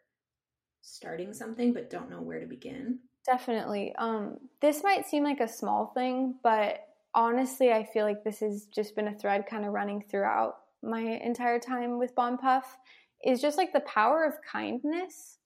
starting 0.80 1.32
something 1.32 1.72
but 1.72 1.90
don't 1.90 2.10
know 2.10 2.20
where 2.20 2.40
to 2.40 2.46
begin? 2.46 2.98
Definitely. 3.24 3.94
Um, 3.96 4.38
this 4.60 4.82
might 4.82 5.06
seem 5.06 5.22
like 5.22 5.40
a 5.40 5.48
small 5.48 5.92
thing 5.94 6.36
but 6.42 6.86
honestly 7.14 7.70
i 7.70 7.84
feel 7.84 8.04
like 8.04 8.24
this 8.24 8.40
has 8.40 8.66
just 8.74 8.96
been 8.96 9.08
a 9.08 9.18
thread 9.18 9.44
kind 9.46 9.66
of 9.66 9.72
running 9.72 10.02
throughout 10.10 10.56
my 10.82 11.00
entire 11.00 11.58
time 11.58 11.98
with 11.98 12.14
bon 12.14 12.38
puff 12.38 12.76
is 13.24 13.40
just 13.40 13.56
like 13.56 13.72
the 13.72 13.80
power 13.80 14.24
of 14.24 14.34
kindness. 14.50 15.38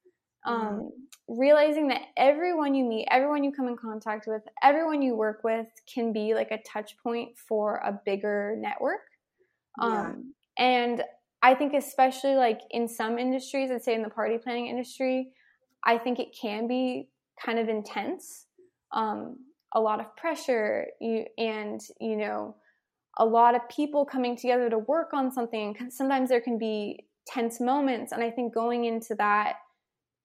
Mm-hmm. 0.46 0.66
Um, 0.66 0.90
realizing 1.28 1.88
that 1.88 2.02
everyone 2.16 2.74
you 2.74 2.84
meet, 2.84 3.08
everyone 3.10 3.42
you 3.42 3.52
come 3.52 3.66
in 3.66 3.76
contact 3.76 4.26
with, 4.28 4.42
everyone 4.62 5.02
you 5.02 5.16
work 5.16 5.42
with 5.42 5.66
can 5.92 6.12
be 6.12 6.34
like 6.34 6.52
a 6.52 6.58
touch 6.58 6.96
point 7.02 7.36
for 7.36 7.78
a 7.78 8.00
bigger 8.04 8.54
network. 8.58 9.00
Um, 9.80 10.32
yeah. 10.56 10.64
And 10.64 11.02
I 11.42 11.54
think, 11.54 11.74
especially 11.74 12.34
like 12.34 12.60
in 12.70 12.88
some 12.88 13.18
industries, 13.18 13.70
I'd 13.70 13.82
say 13.82 13.94
in 13.94 14.02
the 14.02 14.08
party 14.10 14.38
planning 14.38 14.68
industry, 14.68 15.32
I 15.84 15.98
think 15.98 16.18
it 16.18 16.36
can 16.40 16.66
be 16.66 17.08
kind 17.44 17.58
of 17.58 17.68
intense. 17.68 18.46
Um, 18.92 19.38
a 19.74 19.80
lot 19.80 20.00
of 20.00 20.16
pressure, 20.16 20.86
you, 21.00 21.26
and 21.36 21.80
you 22.00 22.16
know, 22.16 22.56
a 23.18 23.24
lot 23.24 23.54
of 23.54 23.68
people 23.68 24.04
coming 24.04 24.36
together 24.36 24.70
to 24.70 24.78
work 24.78 25.12
on 25.12 25.30
something. 25.30 25.76
Sometimes 25.90 26.28
there 26.28 26.40
can 26.40 26.58
be 26.58 27.04
tense 27.26 27.60
moments. 27.60 28.12
And 28.12 28.22
I 28.22 28.30
think 28.30 28.54
going 28.54 28.84
into 28.84 29.14
that, 29.16 29.56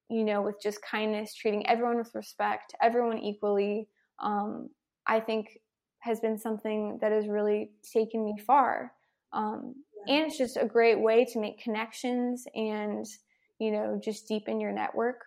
you 0.09 0.23
know, 0.23 0.41
with 0.41 0.61
just 0.61 0.81
kindness, 0.81 1.33
treating 1.33 1.67
everyone 1.67 1.97
with 1.97 2.13
respect, 2.13 2.73
everyone 2.81 3.17
equally, 3.17 3.87
um, 4.19 4.69
I 5.07 5.19
think 5.19 5.59
has 5.99 6.19
been 6.19 6.37
something 6.37 6.97
that 7.01 7.11
has 7.11 7.27
really 7.27 7.71
taken 7.93 8.25
me 8.25 8.35
far. 8.45 8.91
Um, 9.33 9.75
and 10.07 10.25
it's 10.25 10.37
just 10.37 10.57
a 10.57 10.65
great 10.65 10.99
way 10.99 11.25
to 11.25 11.39
make 11.39 11.61
connections 11.61 12.45
and, 12.55 13.05
you 13.59 13.71
know, 13.71 13.99
just 14.03 14.27
deepen 14.27 14.59
your 14.59 14.71
network. 14.71 15.23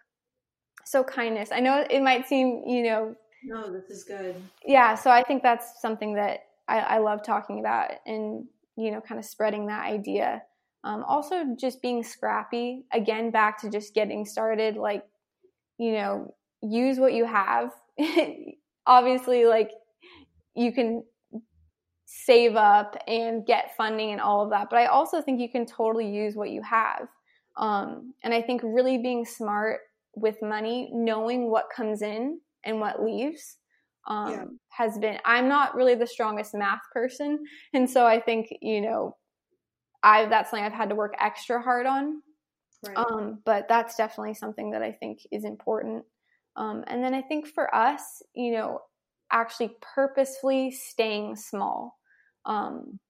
So, 0.84 1.02
kindness. 1.02 1.50
I 1.52 1.60
know 1.60 1.86
it 1.88 2.02
might 2.02 2.26
seem, 2.26 2.62
you 2.66 2.82
know, 2.82 3.14
no, 3.44 3.72
this 3.72 3.88
is 3.88 4.04
good. 4.04 4.36
Yeah. 4.66 4.94
So, 4.96 5.10
I 5.10 5.22
think 5.22 5.42
that's 5.42 5.80
something 5.80 6.14
that 6.14 6.40
I, 6.68 6.80
I 6.80 6.98
love 6.98 7.22
talking 7.22 7.60
about 7.60 7.92
and, 8.04 8.46
you 8.76 8.90
know, 8.90 9.00
kind 9.00 9.18
of 9.18 9.24
spreading 9.24 9.66
that 9.66 9.86
idea 9.86 10.42
um, 10.84 11.02
also, 11.04 11.56
just 11.58 11.80
being 11.80 12.04
scrappy. 12.04 12.84
Again, 12.92 13.30
back 13.30 13.60
to 13.62 13.70
just 13.70 13.94
getting 13.94 14.26
started. 14.26 14.76
Like, 14.76 15.02
you 15.78 15.92
know, 15.92 16.34
use 16.62 16.98
what 16.98 17.14
you 17.14 17.24
have. 17.24 17.70
Obviously, 18.86 19.46
like 19.46 19.70
you 20.54 20.72
can 20.72 21.02
save 22.04 22.54
up 22.54 22.96
and 23.08 23.46
get 23.46 23.74
funding 23.76 24.12
and 24.12 24.20
all 24.20 24.44
of 24.44 24.50
that. 24.50 24.68
But 24.70 24.78
I 24.78 24.86
also 24.86 25.22
think 25.22 25.40
you 25.40 25.50
can 25.50 25.64
totally 25.64 26.08
use 26.08 26.36
what 26.36 26.50
you 26.50 26.62
have. 26.62 27.08
Um, 27.56 28.12
and 28.22 28.34
I 28.34 28.42
think 28.42 28.60
really 28.62 28.98
being 28.98 29.24
smart 29.24 29.80
with 30.14 30.36
money, 30.42 30.90
knowing 30.92 31.50
what 31.50 31.64
comes 31.74 32.02
in 32.02 32.40
and 32.64 32.78
what 32.78 33.02
leaves, 33.02 33.56
um, 34.06 34.30
yeah. 34.30 34.44
has 34.68 34.98
been. 34.98 35.18
I'm 35.24 35.48
not 35.48 35.74
really 35.74 35.94
the 35.94 36.06
strongest 36.06 36.54
math 36.54 36.80
person, 36.92 37.42
and 37.72 37.88
so 37.88 38.04
I 38.04 38.20
think 38.20 38.48
you 38.60 38.82
know, 38.82 39.16
I 40.04 40.26
that's 40.26 40.50
something 40.50 40.64
I've 40.64 40.72
had 40.72 40.90
to 40.90 40.94
work 40.94 41.14
extra 41.18 41.60
hard 41.60 41.86
on. 41.86 42.22
Right. 42.86 42.96
Um, 42.96 43.40
but 43.44 43.66
that's 43.68 43.96
definitely 43.96 44.34
something 44.34 44.70
that 44.72 44.82
I 44.82 44.92
think 44.92 45.20
is 45.32 45.44
important. 45.44 46.04
Um, 46.56 46.84
and 46.86 47.02
then 47.02 47.14
I 47.14 47.22
think 47.22 47.48
for 47.48 47.74
us, 47.74 48.22
you 48.34 48.52
know, 48.52 48.80
actually 49.32 49.70
purposefully 49.94 50.70
staying 50.70 51.36
small. 51.36 51.98
Um, 52.44 53.00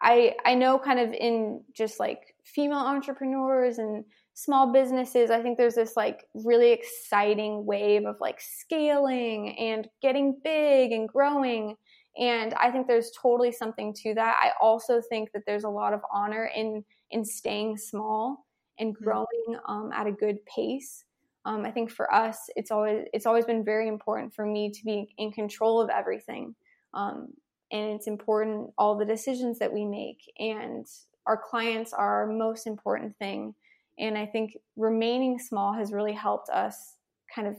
I 0.00 0.34
I 0.44 0.54
know 0.54 0.78
kind 0.78 1.00
of 1.00 1.12
in 1.12 1.62
just 1.74 1.98
like 2.00 2.20
female 2.44 2.78
entrepreneurs 2.78 3.78
and 3.78 4.04
small 4.34 4.72
businesses, 4.72 5.30
I 5.30 5.42
think 5.42 5.58
there's 5.58 5.74
this 5.74 5.96
like 5.96 6.24
really 6.34 6.72
exciting 6.72 7.66
wave 7.66 8.04
of 8.06 8.16
like 8.20 8.40
scaling 8.40 9.56
and 9.58 9.88
getting 10.02 10.40
big 10.42 10.92
and 10.92 11.08
growing. 11.08 11.76
And 12.18 12.54
I 12.54 12.70
think 12.70 12.86
there's 12.86 13.10
totally 13.20 13.50
something 13.50 13.92
to 14.02 14.14
that. 14.14 14.38
I 14.40 14.52
also 14.60 15.00
think 15.00 15.32
that 15.32 15.42
there's 15.46 15.64
a 15.64 15.68
lot 15.68 15.92
of 15.92 16.00
honor 16.12 16.50
in 16.54 16.84
in 17.10 17.24
staying 17.24 17.76
small 17.76 18.46
and 18.78 18.94
mm-hmm. 18.94 19.04
growing 19.04 19.58
um, 19.66 19.90
at 19.92 20.06
a 20.06 20.12
good 20.12 20.44
pace. 20.46 21.04
Um, 21.44 21.66
I 21.66 21.70
think 21.70 21.90
for 21.90 22.12
us, 22.12 22.38
it's 22.56 22.70
always 22.70 23.06
it's 23.12 23.26
always 23.26 23.44
been 23.44 23.64
very 23.64 23.88
important 23.88 24.34
for 24.34 24.46
me 24.46 24.70
to 24.70 24.84
be 24.84 25.14
in 25.18 25.32
control 25.32 25.80
of 25.80 25.90
everything, 25.90 26.54
um, 26.94 27.28
and 27.70 27.90
it's 27.90 28.06
important 28.06 28.70
all 28.78 28.96
the 28.96 29.04
decisions 29.04 29.58
that 29.58 29.72
we 29.72 29.84
make, 29.84 30.20
and 30.38 30.86
our 31.26 31.36
clients 31.36 31.92
are 31.92 32.22
our 32.22 32.26
most 32.26 32.66
important 32.66 33.16
thing. 33.18 33.54
And 33.98 34.18
I 34.18 34.26
think 34.26 34.56
remaining 34.76 35.38
small 35.38 35.72
has 35.72 35.92
really 35.92 36.12
helped 36.12 36.48
us 36.48 36.96
kind 37.32 37.46
of 37.46 37.56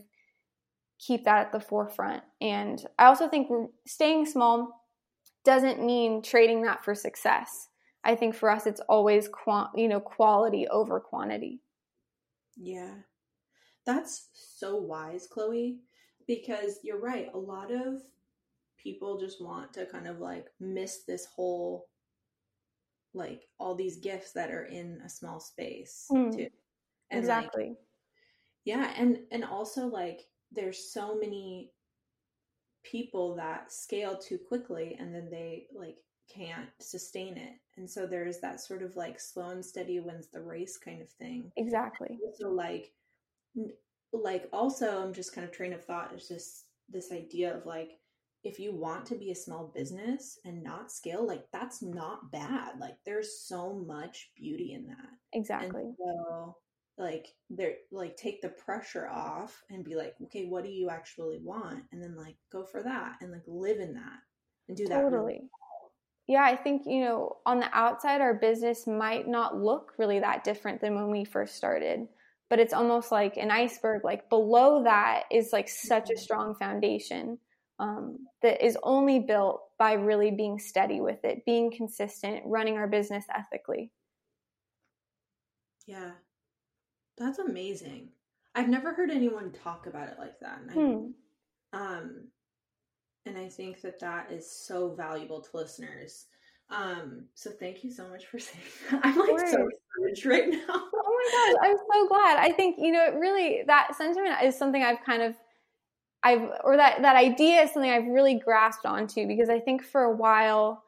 keep 0.99 1.25
that 1.25 1.47
at 1.47 1.51
the 1.51 1.59
forefront. 1.59 2.23
And 2.41 2.83
I 2.97 3.05
also 3.05 3.27
think 3.27 3.49
staying 3.85 4.25
small 4.25 4.85
doesn't 5.43 5.83
mean 5.83 6.21
trading 6.21 6.63
that 6.63 6.83
for 6.83 6.95
success. 6.95 7.69
I 8.03 8.15
think 8.15 8.35
for 8.35 8.49
us, 8.49 8.67
it's 8.67 8.81
always 8.81 9.29
you 9.75 9.87
know 9.87 9.99
quality 9.99 10.67
over 10.67 10.99
quantity. 10.99 11.61
Yeah, 12.55 12.93
that's 13.85 14.29
so 14.33 14.75
wise, 14.77 15.27
Chloe, 15.27 15.79
because 16.27 16.79
you're 16.83 16.99
right. 16.99 17.29
A 17.33 17.37
lot 17.37 17.71
of 17.71 18.01
people 18.77 19.19
just 19.19 19.43
want 19.43 19.73
to 19.73 19.87
kind 19.87 20.07
of 20.07 20.19
like 20.19 20.45
miss 20.59 21.03
this 21.07 21.25
whole 21.25 21.87
like 23.15 23.43
all 23.59 23.73
these 23.73 23.97
gifts 23.97 24.33
that 24.33 24.51
are 24.51 24.65
in 24.65 25.01
a 25.03 25.09
small 25.09 25.39
space 25.39 26.05
mm, 26.11 26.31
too. 26.35 26.49
And 27.09 27.19
exactly. 27.19 27.69
Like, 27.69 27.77
yeah, 28.65 28.93
and 28.97 29.19
and 29.31 29.43
also 29.43 29.87
like 29.87 30.21
there's 30.55 30.91
so 30.91 31.17
many 31.17 31.71
people 32.83 33.35
that 33.35 33.71
scale 33.71 34.17
too 34.17 34.37
quickly 34.37 34.95
and 34.99 35.13
then 35.13 35.29
they 35.29 35.67
like 35.75 35.97
can't 36.33 36.69
sustain 36.79 37.37
it. 37.37 37.53
And 37.77 37.89
so 37.89 38.05
there's 38.05 38.39
that 38.39 38.61
sort 38.61 38.83
of 38.83 38.95
like 38.95 39.19
slow 39.19 39.49
and 39.49 39.65
steady 39.65 39.99
wins 39.99 40.27
the 40.31 40.41
race 40.41 40.77
kind 40.77 41.01
of 41.01 41.09
thing. 41.09 41.51
Exactly. 41.57 42.17
So 42.39 42.49
like 42.49 42.93
like 44.13 44.47
also 44.53 45.03
I'm 45.03 45.13
just 45.13 45.33
kind 45.33 45.45
of 45.45 45.51
train 45.51 45.73
of 45.73 45.83
thought 45.83 46.13
is 46.13 46.27
just 46.27 46.65
this 46.89 47.11
idea 47.11 47.55
of 47.55 47.65
like 47.65 47.99
if 48.43 48.59
you 48.59 48.73
want 48.75 49.07
to 49.07 49.15
be 49.15 49.31
a 49.31 49.35
small 49.35 49.71
business 49.75 50.37
and 50.45 50.61
not 50.61 50.91
scale, 50.91 51.25
like 51.25 51.45
that's 51.51 51.81
not 51.81 52.31
bad. 52.31 52.79
Like 52.79 52.95
there's 53.03 53.39
so 53.39 53.73
much 53.73 54.29
beauty 54.35 54.73
in 54.73 54.85
that. 54.85 55.09
Exactly. 55.33 55.81
And 55.81 55.95
so 55.97 56.55
like 56.97 57.27
there 57.49 57.73
like 57.91 58.15
take 58.15 58.41
the 58.41 58.49
pressure 58.49 59.07
off 59.07 59.63
and 59.69 59.83
be 59.83 59.95
like, 59.95 60.15
okay, 60.23 60.45
what 60.45 60.63
do 60.63 60.69
you 60.69 60.89
actually 60.89 61.39
want? 61.41 61.83
And 61.91 62.01
then 62.01 62.15
like 62.15 62.37
go 62.51 62.63
for 62.63 62.81
that 62.83 63.17
and 63.21 63.31
like 63.31 63.43
live 63.47 63.79
in 63.79 63.93
that 63.93 64.19
and 64.67 64.77
do 64.77 64.85
that. 64.87 65.01
Totally. 65.01 65.41
yeah, 66.27 66.43
I 66.43 66.55
think, 66.55 66.83
you 66.85 67.01
know, 67.01 67.37
on 67.45 67.59
the 67.59 67.69
outside, 67.73 68.21
our 68.21 68.33
business 68.33 68.87
might 68.87 69.27
not 69.27 69.57
look 69.57 69.93
really 69.97 70.19
that 70.19 70.43
different 70.43 70.81
than 70.81 70.95
when 70.95 71.11
we 71.11 71.25
first 71.25 71.55
started 71.55 72.07
but 72.49 72.59
it's 72.59 72.73
almost 72.73 73.11
like 73.11 73.37
an 73.37 73.51
iceberg 73.51 74.03
like 74.03 74.29
below 74.29 74.83
that 74.83 75.23
is 75.31 75.51
like 75.51 75.69
such 75.69 76.09
a 76.09 76.13
mm-hmm. 76.13 76.21
strong 76.21 76.55
foundation 76.55 77.37
um, 77.77 78.19
that 78.41 78.65
is 78.65 78.77
only 78.83 79.19
built 79.19 79.61
by 79.77 79.93
really 79.93 80.31
being 80.31 80.59
steady 80.59 81.01
with 81.01 81.23
it 81.23 81.45
being 81.45 81.71
consistent 81.71 82.41
running 82.45 82.77
our 82.77 82.87
business 82.87 83.25
ethically 83.35 83.91
yeah 85.87 86.11
that's 87.17 87.39
amazing 87.39 88.09
i've 88.55 88.69
never 88.69 88.93
heard 88.93 89.11
anyone 89.11 89.51
talk 89.51 89.87
about 89.87 90.09
it 90.09 90.17
like 90.19 90.39
that 90.39 90.59
and 90.61 90.71
I, 90.71 90.73
hmm. 90.73 91.07
um 91.73 92.27
and 93.25 93.37
i 93.37 93.47
think 93.47 93.81
that 93.81 93.99
that 93.99 94.31
is 94.31 94.49
so 94.49 94.93
valuable 94.95 95.41
to 95.41 95.57
listeners 95.57 96.25
um, 96.69 97.25
so 97.35 97.51
thank 97.51 97.83
you 97.83 97.91
so 97.91 98.07
much 98.07 98.25
for 98.25 98.39
saying 98.39 98.63
that. 98.89 99.01
I'm 99.03 99.17
like 99.17 99.47
so 99.47 99.67
encouraged 99.97 100.25
right 100.25 100.49
now. 100.49 100.59
oh 100.67 101.53
my 101.53 101.53
god, 101.53 101.69
I'm 101.69 101.77
so 101.77 102.07
glad. 102.07 102.37
I 102.39 102.51
think, 102.51 102.77
you 102.79 102.91
know, 102.91 103.05
it 103.05 103.15
really 103.15 103.63
that 103.67 103.95
sentiment 103.95 104.35
is 104.43 104.57
something 104.57 104.81
I've 104.81 105.03
kind 105.05 105.21
of 105.21 105.35
I've 106.23 106.49
or 106.63 106.75
that 106.75 107.01
that 107.03 107.15
idea 107.15 107.61
is 107.61 107.71
something 107.71 107.91
I've 107.91 108.07
really 108.07 108.39
grasped 108.39 108.85
onto 108.85 109.27
because 109.27 109.49
I 109.49 109.59
think 109.59 109.83
for 109.83 110.03
a 110.03 110.15
while 110.15 110.83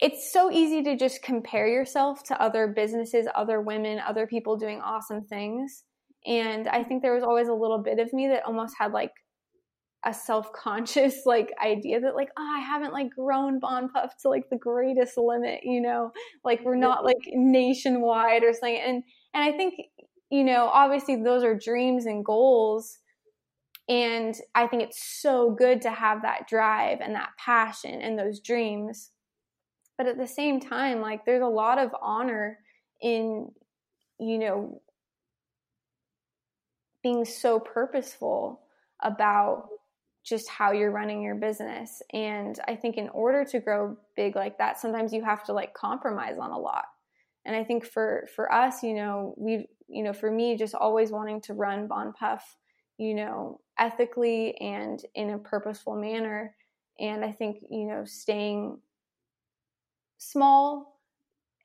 it's 0.00 0.32
so 0.32 0.50
easy 0.50 0.82
to 0.82 0.96
just 0.96 1.22
compare 1.22 1.68
yourself 1.68 2.22
to 2.24 2.40
other 2.40 2.66
businesses, 2.66 3.26
other 3.34 3.60
women, 3.60 4.00
other 4.00 4.26
people 4.26 4.56
doing 4.56 4.80
awesome 4.80 5.24
things. 5.24 5.84
And 6.26 6.68
I 6.68 6.82
think 6.82 7.02
there 7.02 7.14
was 7.14 7.22
always 7.22 7.48
a 7.48 7.54
little 7.54 7.82
bit 7.82 7.98
of 7.98 8.12
me 8.12 8.28
that 8.28 8.44
almost 8.44 8.74
had 8.78 8.92
like 8.92 9.12
a 10.06 10.12
self-conscious 10.12 11.22
like 11.26 11.52
idea 11.64 11.98
that 11.98 12.14
like 12.14 12.28
oh 12.38 12.54
i 12.56 12.60
haven't 12.60 12.92
like 12.92 13.08
grown 13.10 13.58
Bon 13.58 13.88
Puff 13.88 14.14
to 14.20 14.28
like 14.28 14.44
the 14.50 14.58
greatest 14.58 15.16
limit 15.16 15.60
you 15.62 15.80
know? 15.80 16.12
Like 16.44 16.60
we're 16.62 16.76
not 16.76 17.04
like 17.04 17.16
nationwide 17.32 18.42
or 18.42 18.52
something. 18.52 18.80
And 18.84 19.02
and 19.32 19.42
i 19.44 19.56
think 19.56 19.74
you 20.30 20.44
know 20.44 20.68
obviously 20.72 21.16
those 21.16 21.44
are 21.44 21.54
dreams 21.54 22.06
and 22.06 22.24
goals. 22.24 22.98
And 23.88 24.34
i 24.54 24.66
think 24.66 24.82
it's 24.82 25.02
so 25.20 25.54
good 25.58 25.82
to 25.82 25.90
have 25.90 26.22
that 26.22 26.48
drive 26.48 26.98
and 27.00 27.14
that 27.14 27.30
passion 27.38 28.00
and 28.02 28.18
those 28.18 28.40
dreams 28.40 29.10
but 29.96 30.06
at 30.06 30.18
the 30.18 30.26
same 30.26 30.60
time 30.60 31.00
like 31.00 31.24
there's 31.24 31.42
a 31.42 31.46
lot 31.46 31.78
of 31.78 31.94
honor 32.00 32.58
in 33.00 33.50
you 34.18 34.38
know 34.38 34.80
being 37.02 37.24
so 37.24 37.60
purposeful 37.60 38.62
about 39.02 39.68
just 40.24 40.48
how 40.48 40.72
you're 40.72 40.90
running 40.90 41.22
your 41.22 41.34
business. 41.34 42.02
And 42.14 42.58
I 42.66 42.74
think 42.74 42.96
in 42.96 43.10
order 43.10 43.44
to 43.44 43.60
grow 43.60 43.96
big 44.16 44.34
like 44.34 44.56
that, 44.56 44.80
sometimes 44.80 45.12
you 45.12 45.22
have 45.22 45.44
to 45.44 45.52
like 45.52 45.74
compromise 45.74 46.38
on 46.38 46.50
a 46.50 46.58
lot. 46.58 46.86
And 47.44 47.54
I 47.54 47.62
think 47.62 47.84
for 47.84 48.26
for 48.34 48.50
us, 48.50 48.82
you 48.82 48.94
know, 48.94 49.34
we 49.36 49.66
you 49.86 50.02
know, 50.02 50.14
for 50.14 50.30
me 50.30 50.56
just 50.56 50.74
always 50.74 51.10
wanting 51.10 51.42
to 51.42 51.52
run 51.52 51.86
Bon 51.86 52.14
Puff, 52.14 52.56
you 52.96 53.14
know, 53.14 53.60
ethically 53.78 54.56
and 54.56 55.04
in 55.14 55.30
a 55.30 55.38
purposeful 55.38 55.94
manner. 55.94 56.54
And 56.98 57.22
I 57.22 57.32
think, 57.32 57.58
you 57.70 57.84
know, 57.84 58.04
staying 58.06 58.78
small 60.18 61.00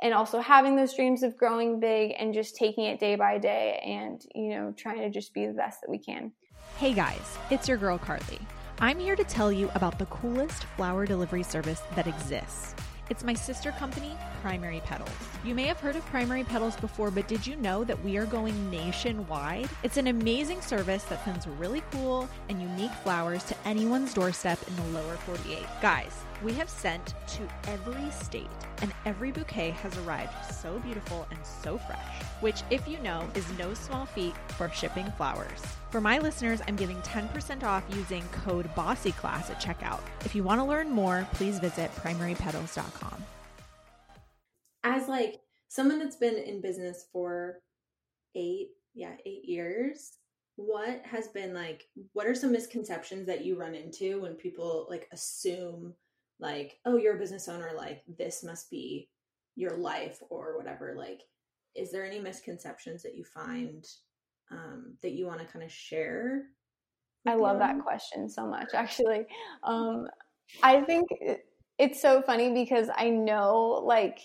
and 0.01 0.13
also 0.13 0.39
having 0.39 0.75
those 0.75 0.95
dreams 0.95 1.23
of 1.23 1.37
growing 1.37 1.79
big 1.79 2.13
and 2.17 2.33
just 2.33 2.55
taking 2.55 2.85
it 2.85 2.99
day 2.99 3.15
by 3.15 3.37
day 3.37 3.81
and, 3.85 4.21
you 4.33 4.49
know, 4.51 4.73
trying 4.77 4.99
to 4.99 5.09
just 5.09 5.33
be 5.33 5.45
the 5.45 5.53
best 5.53 5.81
that 5.81 5.89
we 5.89 5.97
can. 5.97 6.31
Hey 6.77 6.93
guys, 6.93 7.37
it's 7.49 7.67
your 7.67 7.77
girl 7.77 7.97
Carly. 7.97 8.39
I'm 8.79 8.99
here 8.99 9.17
to 9.17 9.23
tell 9.25 9.51
you 9.51 9.69
about 9.75 9.99
the 9.99 10.05
coolest 10.05 10.63
flower 10.77 11.05
delivery 11.05 11.43
service 11.43 11.81
that 11.95 12.07
exists. 12.07 12.75
It's 13.09 13.23
my 13.23 13.33
sister 13.33 13.71
company, 13.71 14.15
Primary 14.41 14.81
Petals. 14.85 15.09
You 15.43 15.55
may 15.55 15.63
have 15.63 15.79
heard 15.79 15.95
of 15.95 16.05
Primary 16.05 16.43
Petals 16.43 16.75
before, 16.75 17.09
but 17.09 17.27
did 17.27 17.45
you 17.45 17.55
know 17.55 17.83
that 17.83 18.01
we 18.03 18.17
are 18.17 18.25
going 18.27 18.69
nationwide? 18.69 19.67
It's 19.81 19.97
an 19.97 20.07
amazing 20.07 20.61
service 20.61 21.03
that 21.05 21.25
sends 21.25 21.47
really 21.47 21.81
cool 21.91 22.29
and 22.49 22.61
unique 22.61 22.93
flowers 23.03 23.43
to 23.45 23.55
anyone's 23.65 24.13
doorstep 24.13 24.59
in 24.67 24.75
the 24.75 24.99
lower 24.99 25.15
48. 25.15 25.65
Guys, 25.81 26.21
we 26.43 26.53
have 26.53 26.69
sent 26.69 27.15
to 27.27 27.47
every 27.67 28.09
state, 28.11 28.47
and 28.81 28.93
every 29.05 29.31
bouquet 29.31 29.71
has 29.71 29.97
arrived 29.99 30.33
so 30.53 30.79
beautiful 30.79 31.27
and 31.31 31.39
so 31.45 31.77
fresh, 31.77 32.23
which, 32.39 32.61
if 32.69 32.87
you 32.87 32.97
know, 32.99 33.27
is 33.35 33.45
no 33.57 33.73
small 33.73 34.05
feat 34.05 34.33
for 34.49 34.69
shipping 34.69 35.11
flowers. 35.17 35.61
For 35.89 35.99
my 35.99 36.17
listeners, 36.19 36.61
I'm 36.67 36.75
giving 36.75 36.97
10% 37.01 37.63
off 37.63 37.83
using 37.93 38.23
code 38.31 38.69
BOSSYCLASS 38.75 39.49
at 39.49 39.61
checkout. 39.61 39.99
If 40.23 40.33
you 40.33 40.43
want 40.43 40.61
to 40.61 40.65
learn 40.65 40.89
more, 40.89 41.27
please 41.33 41.59
visit 41.59 41.93
primarypetals.com. 41.95 43.23
As 44.83 45.07
like 45.07 45.41
someone 45.67 45.99
that's 45.99 46.15
been 46.15 46.37
in 46.37 46.61
business 46.61 47.05
for 47.11 47.59
eight, 48.35 48.69
yeah, 48.93 49.13
eight 49.25 49.43
years, 49.43 50.13
what 50.55 51.01
has 51.05 51.29
been 51.29 51.53
like 51.53 51.85
what 52.11 52.27
are 52.27 52.35
some 52.35 52.51
misconceptions 52.51 53.25
that 53.25 53.45
you 53.45 53.57
run 53.57 53.73
into 53.73 54.19
when 54.19 54.33
people 54.33 54.85
like 54.89 55.07
assume 55.13 55.93
like, 56.39 56.79
oh, 56.85 56.97
you're 56.97 57.15
a 57.15 57.19
business 57.19 57.47
owner, 57.47 57.71
like 57.75 58.03
this 58.17 58.43
must 58.43 58.69
be 58.69 59.09
your 59.55 59.77
life 59.77 60.19
or 60.29 60.57
whatever. 60.57 60.95
Like 60.97 61.21
is 61.75 61.91
there 61.91 62.05
any 62.05 62.19
misconceptions 62.19 63.03
that 63.03 63.15
you 63.15 63.23
find 63.23 63.85
um, 64.51 64.95
that 65.01 65.11
you 65.11 65.25
want 65.25 65.39
to 65.39 65.45
kind 65.45 65.63
of 65.63 65.71
share? 65.71 66.43
I 67.27 67.35
love 67.35 67.59
that 67.59 67.79
question 67.81 68.29
so 68.29 68.47
much, 68.47 68.69
actually. 68.73 69.25
Um, 69.63 70.07
I 70.63 70.81
think 70.81 71.09
it's 71.77 72.01
so 72.01 72.21
funny 72.21 72.53
because 72.53 72.89
I 72.95 73.09
know, 73.09 73.83
like, 73.85 74.19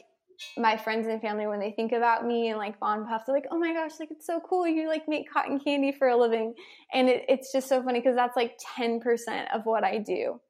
my 0.57 0.77
friends 0.77 1.07
and 1.07 1.21
family 1.21 1.47
when 1.47 1.61
they 1.61 1.71
think 1.71 1.93
about 1.93 2.27
me 2.27 2.49
and 2.49 2.59
like 2.59 2.81
Bon 2.81 3.07
Puff, 3.07 3.23
they're 3.25 3.35
like, 3.35 3.47
"Oh 3.53 3.59
my 3.59 3.73
gosh, 3.73 3.93
like 4.01 4.11
it's 4.11 4.27
so 4.27 4.41
cool! 4.41 4.67
You 4.67 4.89
like 4.89 5.07
make 5.07 5.31
cotton 5.31 5.61
candy 5.61 5.93
for 5.93 6.09
a 6.09 6.17
living," 6.17 6.55
and 6.93 7.09
it, 7.09 7.25
it's 7.29 7.53
just 7.53 7.69
so 7.69 7.83
funny 7.83 8.01
because 8.01 8.17
that's 8.17 8.37
like 8.37 8.59
ten 8.77 9.01
percent 9.01 9.49
of 9.55 9.65
what 9.65 9.85
I 9.85 9.99
do. 9.99 10.41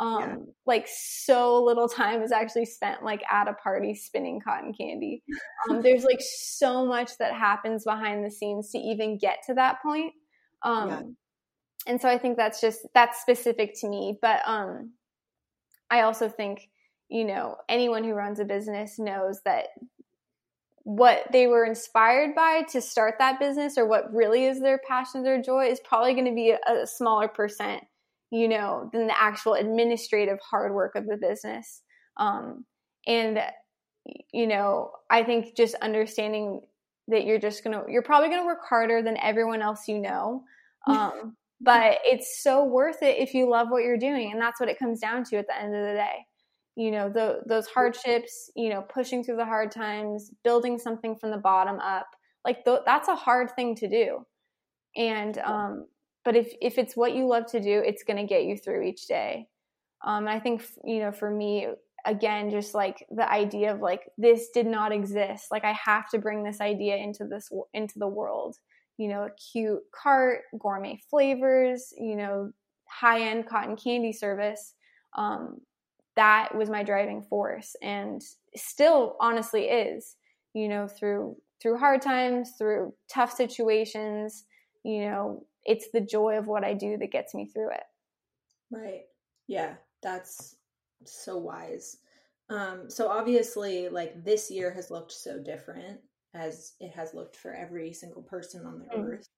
Um, 0.00 0.20
yeah. 0.20 0.36
Like 0.66 0.88
so 0.88 1.62
little 1.62 1.88
time 1.88 2.22
is 2.22 2.32
actually 2.32 2.66
spent 2.66 3.04
like 3.04 3.22
at 3.30 3.48
a 3.48 3.54
party 3.54 3.94
spinning 3.94 4.40
cotton 4.40 4.72
candy. 4.72 5.22
Um, 5.70 5.82
there's 5.82 6.04
like 6.04 6.20
so 6.20 6.84
much 6.84 7.16
that 7.18 7.32
happens 7.32 7.84
behind 7.84 8.24
the 8.24 8.30
scenes 8.30 8.70
to 8.70 8.78
even 8.78 9.18
get 9.18 9.38
to 9.46 9.54
that 9.54 9.80
point. 9.82 10.12
Um, 10.62 10.88
yeah. 10.88 11.02
And 11.86 12.00
so 12.00 12.08
I 12.08 12.18
think 12.18 12.36
that's 12.36 12.60
just 12.60 12.86
that's 12.94 13.20
specific 13.20 13.78
to 13.80 13.88
me, 13.88 14.18
but 14.20 14.40
um, 14.46 14.92
I 15.90 16.00
also 16.00 16.28
think 16.28 16.68
you 17.08 17.24
know, 17.24 17.56
anyone 17.68 18.02
who 18.04 18.12
runs 18.12 18.40
a 18.40 18.44
business 18.44 18.98
knows 18.98 19.40
that 19.44 19.68
what 20.82 21.24
they 21.32 21.46
were 21.46 21.64
inspired 21.64 22.34
by 22.34 22.62
to 22.72 22.80
start 22.80 23.14
that 23.18 23.38
business 23.38 23.78
or 23.78 23.86
what 23.86 24.12
really 24.12 24.44
is 24.44 24.60
their 24.60 24.80
passion, 24.86 25.22
their 25.22 25.40
joy 25.40 25.66
is 25.66 25.80
probably 25.80 26.12
going 26.12 26.26
to 26.26 26.34
be 26.34 26.50
a, 26.50 26.58
a 26.68 26.86
smaller 26.86 27.28
percent, 27.28 27.84
you 28.30 28.48
know, 28.48 28.90
than 28.92 29.06
the 29.06 29.20
actual 29.20 29.54
administrative 29.54 30.38
hard 30.40 30.74
work 30.74 30.94
of 30.96 31.06
the 31.06 31.16
business. 31.16 31.82
Um, 32.16 32.64
and, 33.06 33.40
you 34.32 34.46
know, 34.46 34.90
I 35.10 35.22
think 35.22 35.56
just 35.56 35.74
understanding 35.76 36.62
that 37.08 37.24
you're 37.24 37.38
just 37.38 37.62
going 37.64 37.78
to, 37.78 37.90
you're 37.90 38.02
probably 38.02 38.28
going 38.28 38.40
to 38.40 38.46
work 38.46 38.64
harder 38.68 39.02
than 39.02 39.16
everyone 39.18 39.62
else 39.62 39.88
you 39.88 39.98
know. 39.98 40.44
Um, 40.86 41.34
but 41.62 42.00
it's 42.04 42.42
so 42.42 42.62
worth 42.62 43.02
it 43.02 43.16
if 43.16 43.32
you 43.32 43.48
love 43.48 43.68
what 43.70 43.84
you're 43.84 43.96
doing. 43.96 44.32
And 44.32 44.38
that's 44.38 44.60
what 44.60 44.68
it 44.68 44.78
comes 44.78 45.00
down 45.00 45.24
to 45.24 45.36
at 45.38 45.46
the 45.46 45.58
end 45.58 45.74
of 45.74 45.80
the 45.80 45.94
day 45.94 46.26
you 46.76 46.90
know 46.90 47.08
the, 47.08 47.40
those 47.46 47.66
hardships 47.66 48.50
you 48.56 48.68
know 48.68 48.82
pushing 48.82 49.22
through 49.22 49.36
the 49.36 49.44
hard 49.44 49.70
times 49.70 50.30
building 50.42 50.78
something 50.78 51.16
from 51.16 51.30
the 51.30 51.36
bottom 51.36 51.78
up 51.80 52.06
like 52.44 52.64
th- 52.64 52.80
that's 52.84 53.08
a 53.08 53.14
hard 53.14 53.54
thing 53.54 53.74
to 53.74 53.88
do 53.88 54.24
and 54.96 55.38
um 55.38 55.86
but 56.24 56.36
if 56.36 56.52
if 56.60 56.78
it's 56.78 56.96
what 56.96 57.14
you 57.14 57.26
love 57.26 57.46
to 57.46 57.60
do 57.60 57.82
it's 57.84 58.04
going 58.04 58.16
to 58.16 58.26
get 58.26 58.44
you 58.44 58.56
through 58.56 58.82
each 58.82 59.06
day. 59.06 59.48
Um 60.04 60.26
and 60.26 60.30
i 60.30 60.40
think 60.40 60.64
you 60.84 61.00
know 61.00 61.12
for 61.12 61.30
me 61.30 61.68
again 62.06 62.50
just 62.50 62.74
like 62.74 63.06
the 63.10 63.30
idea 63.30 63.72
of 63.72 63.80
like 63.80 64.02
this 64.18 64.50
did 64.50 64.66
not 64.66 64.92
exist. 64.92 65.46
Like 65.50 65.64
i 65.64 65.72
have 65.72 66.08
to 66.10 66.18
bring 66.18 66.42
this 66.42 66.60
idea 66.60 66.96
into 66.96 67.24
this 67.24 67.50
into 67.72 67.98
the 67.98 68.08
world. 68.08 68.56
You 68.98 69.08
know 69.08 69.24
a 69.24 69.30
cute 69.52 69.82
cart 69.92 70.42
gourmet 70.58 71.00
flavors 71.10 71.92
you 71.98 72.16
know 72.16 72.52
high 72.88 73.22
end 73.22 73.46
cotton 73.46 73.76
candy 73.76 74.12
service 74.12 74.74
um, 75.16 75.60
that 76.16 76.54
was 76.54 76.70
my 76.70 76.82
driving 76.82 77.22
force 77.22 77.74
and 77.82 78.22
still 78.54 79.16
honestly 79.20 79.64
is 79.64 80.16
you 80.54 80.68
know 80.68 80.86
through 80.86 81.36
through 81.60 81.76
hard 81.76 82.02
times 82.02 82.52
through 82.58 82.94
tough 83.08 83.32
situations 83.32 84.44
you 84.84 85.06
know 85.06 85.44
it's 85.64 85.88
the 85.92 86.00
joy 86.00 86.36
of 86.36 86.46
what 86.46 86.64
i 86.64 86.74
do 86.74 86.96
that 86.96 87.12
gets 87.12 87.34
me 87.34 87.46
through 87.46 87.70
it 87.70 87.84
right 88.70 89.02
yeah 89.46 89.74
that's 90.02 90.56
so 91.04 91.36
wise 91.36 91.98
um 92.50 92.88
so 92.88 93.08
obviously 93.08 93.88
like 93.88 94.24
this 94.24 94.50
year 94.50 94.70
has 94.70 94.90
looked 94.90 95.12
so 95.12 95.38
different 95.38 96.00
as 96.34 96.72
it 96.80 96.92
has 96.92 97.14
looked 97.14 97.36
for 97.36 97.54
every 97.54 97.92
single 97.92 98.22
person 98.22 98.66
on 98.66 98.78
the 98.78 98.86
mm. 98.86 99.14
earth 99.14 99.28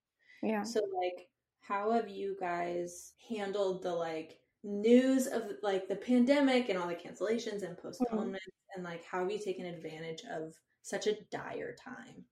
yeah 0.43 0.63
so 0.63 0.81
like 1.03 1.29
how 1.61 1.91
have 1.93 2.09
you 2.09 2.37
guys 2.41 3.13
handled 3.29 3.83
the 3.83 3.93
like 3.93 4.39
news 4.63 5.27
of 5.27 5.43
like 5.63 5.89
the 5.89 5.97
pandemic 5.97 6.69
and 6.69 6.79
all 6.79 6.89
the 6.89 6.95
cancellations 6.95 7.63
and 7.63 7.77
mm-hmm. 7.77 7.87
postponements 7.89 8.45
mm-hmm. 8.47 8.81
and 8.81 8.85
like 8.85 9.05
how 9.05 9.21
have 9.21 9.31
you 9.31 9.39
taken 9.39 9.67
advantage 9.67 10.23
of 10.33 10.55
such 10.83 11.07
a 11.07 11.17
dire 11.31 11.75
time 11.83 12.25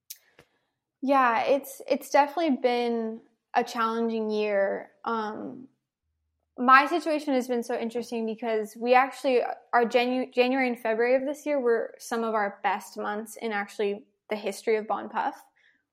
yeah 1.03 1.43
it's 1.43 1.81
it's 1.89 2.11
definitely 2.11 2.57
been 2.63 3.21
a 3.55 3.65
challenging 3.65 4.31
year 4.31 4.91
um 5.05 5.67
my 6.57 6.87
situation 6.87 7.35
has 7.35 7.49
been 7.49 7.63
so 7.65 7.77
interesting 7.77 8.27
because 8.27 8.77
we 8.77 8.95
actually 8.95 9.41
our 9.73 9.85
Janu- 9.85 10.33
January 10.33 10.69
and 10.69 10.79
February 10.79 11.17
of 11.17 11.25
this 11.27 11.45
year 11.45 11.59
were 11.61 11.95
some 11.99 12.23
of 12.23 12.35
our 12.35 12.61
best 12.63 12.97
months 12.97 13.37
in 13.37 13.51
actually 13.51 14.05
the 14.31 14.37
history 14.37 14.77
of 14.77 14.87
Bon 14.87 15.09
Puff, 15.09 15.35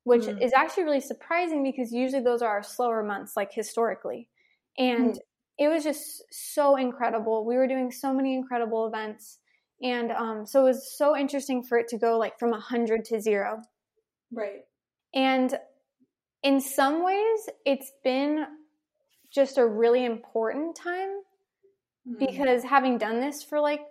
which 0.03 0.23
mm. 0.23 0.39
is 0.39 0.53
actually 0.53 0.83
really 0.83 1.01
surprising 1.01 1.63
because 1.63 1.91
usually 1.91 2.21
those 2.21 2.43
are 2.43 2.49
our 2.49 2.61
slower 2.63 3.01
months, 3.01 3.35
like 3.35 3.51
historically. 3.51 4.29
And 4.77 5.15
mm 5.15 5.19
it 5.61 5.67
was 5.67 5.83
just 5.83 6.23
so 6.31 6.75
incredible. 6.75 7.45
We 7.45 7.55
were 7.55 7.67
doing 7.67 7.91
so 7.91 8.11
many 8.11 8.33
incredible 8.33 8.87
events. 8.87 9.37
And 9.83 10.11
um, 10.11 10.45
so 10.45 10.61
it 10.61 10.63
was 10.63 10.97
so 10.97 11.15
interesting 11.15 11.61
for 11.61 11.77
it 11.77 11.87
to 11.89 11.99
go 11.99 12.17
like 12.17 12.39
from 12.39 12.49
100 12.49 13.05
to 13.05 13.21
zero. 13.21 13.61
Right. 14.31 14.61
And 15.13 15.55
in 16.43 16.59
some 16.59 17.03
ways, 17.03 17.49
it's 17.65 17.91
been 18.03 18.45
just 19.31 19.57
a 19.57 19.65
really 19.65 20.05
important 20.05 20.75
time 20.75 21.21
mm. 22.07 22.19
because 22.19 22.63
having 22.63 22.97
done 22.97 23.19
this 23.19 23.43
for 23.43 23.59
like 23.59 23.81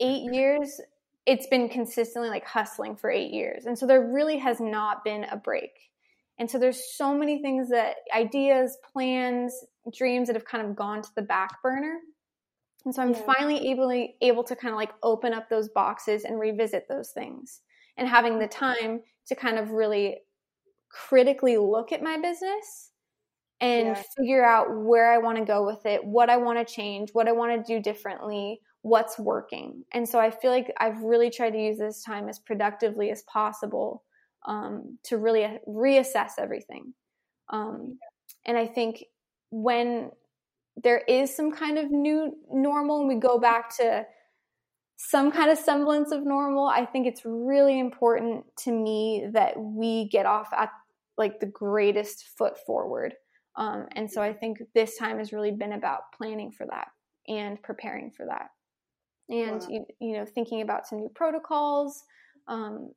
eight 0.00 0.32
years, 0.32 0.80
it's 1.26 1.46
been 1.46 1.68
consistently 1.68 2.28
like 2.28 2.46
hustling 2.46 2.96
for 2.96 3.10
eight 3.10 3.32
years. 3.32 3.66
And 3.66 3.78
so 3.78 3.86
there 3.86 4.12
really 4.12 4.38
has 4.38 4.60
not 4.60 5.04
been 5.04 5.24
a 5.24 5.36
break. 5.36 5.72
And 6.38 6.50
so 6.50 6.58
there's 6.58 6.96
so 6.96 7.16
many 7.16 7.40
things 7.40 7.70
that 7.70 7.96
ideas, 8.14 8.76
plans, 8.92 9.54
dreams 9.92 10.26
that 10.26 10.36
have 10.36 10.44
kind 10.44 10.66
of 10.66 10.76
gone 10.76 11.02
to 11.02 11.08
the 11.14 11.22
back 11.22 11.62
burner. 11.62 11.98
And 12.84 12.94
so 12.94 13.02
I'm 13.02 13.12
yeah. 13.12 13.22
finally 13.24 13.70
able 13.70 14.08
able 14.20 14.44
to 14.44 14.56
kind 14.56 14.74
of 14.74 14.76
like 14.76 14.92
open 15.02 15.32
up 15.32 15.48
those 15.48 15.68
boxes 15.68 16.24
and 16.24 16.38
revisit 16.38 16.86
those 16.88 17.10
things 17.10 17.60
and 17.96 18.08
having 18.08 18.38
the 18.38 18.48
time 18.48 19.00
to 19.26 19.34
kind 19.34 19.58
of 19.58 19.70
really 19.70 20.18
critically 20.94 21.58
look 21.58 21.92
at 21.92 22.02
my 22.02 22.16
business 22.16 22.90
and 23.60 23.88
yeah. 23.88 24.02
figure 24.16 24.44
out 24.44 24.66
where 24.70 25.12
I 25.12 25.18
want 25.18 25.38
to 25.38 25.44
go 25.44 25.66
with 25.66 25.84
it, 25.86 26.04
what 26.04 26.30
I 26.30 26.36
want 26.36 26.58
to 26.58 26.72
change, 26.72 27.10
what 27.12 27.28
I 27.28 27.32
want 27.32 27.52
to 27.66 27.72
do 27.72 27.82
differently, 27.82 28.60
what's 28.82 29.18
working. 29.18 29.84
And 29.92 30.08
so 30.08 30.20
I 30.20 30.30
feel 30.30 30.50
like 30.50 30.72
I've 30.78 31.00
really 31.00 31.30
tried 31.30 31.50
to 31.50 31.58
use 31.58 31.78
this 31.78 32.02
time 32.04 32.28
as 32.28 32.38
productively 32.38 33.10
as 33.10 33.22
possible 33.22 34.04
um, 34.46 34.98
to 35.04 35.16
really 35.16 35.58
reassess 35.66 36.32
everything. 36.38 36.92
Um, 37.48 37.98
and 38.46 38.56
I 38.56 38.66
think 38.66 39.04
when 39.50 40.10
there 40.76 41.02
is 41.08 41.34
some 41.34 41.52
kind 41.52 41.78
of 41.78 41.90
new 41.90 42.36
normal 42.52 43.00
and 43.00 43.08
we 43.08 43.16
go 43.16 43.38
back 43.38 43.74
to 43.78 44.04
some 44.96 45.32
kind 45.32 45.50
of 45.50 45.58
semblance 45.58 46.12
of 46.12 46.24
normal, 46.24 46.66
I 46.66 46.84
think 46.84 47.06
it's 47.06 47.22
really 47.24 47.78
important 47.78 48.44
to 48.58 48.72
me 48.72 49.26
that 49.32 49.58
we 49.58 50.08
get 50.08 50.26
off 50.26 50.48
at 50.56 50.70
like 51.16 51.40
the 51.40 51.46
greatest 51.46 52.24
foot 52.36 52.56
forward. 52.66 53.14
Um, 53.56 53.86
and 53.92 54.10
so 54.10 54.20
I 54.20 54.32
think 54.32 54.58
this 54.74 54.96
time 54.96 55.18
has 55.18 55.32
really 55.32 55.52
been 55.52 55.72
about 55.72 56.12
planning 56.16 56.50
for 56.50 56.66
that 56.66 56.88
and 57.28 57.62
preparing 57.62 58.10
for 58.10 58.26
that. 58.26 58.50
And, 59.28 59.60
wow. 59.60 59.68
you, 59.70 59.86
you 60.00 60.16
know, 60.16 60.26
thinking 60.26 60.60
about 60.60 60.86
some 60.86 60.98
new 60.98 61.10
protocols, 61.14 62.02
um, 62.48 62.90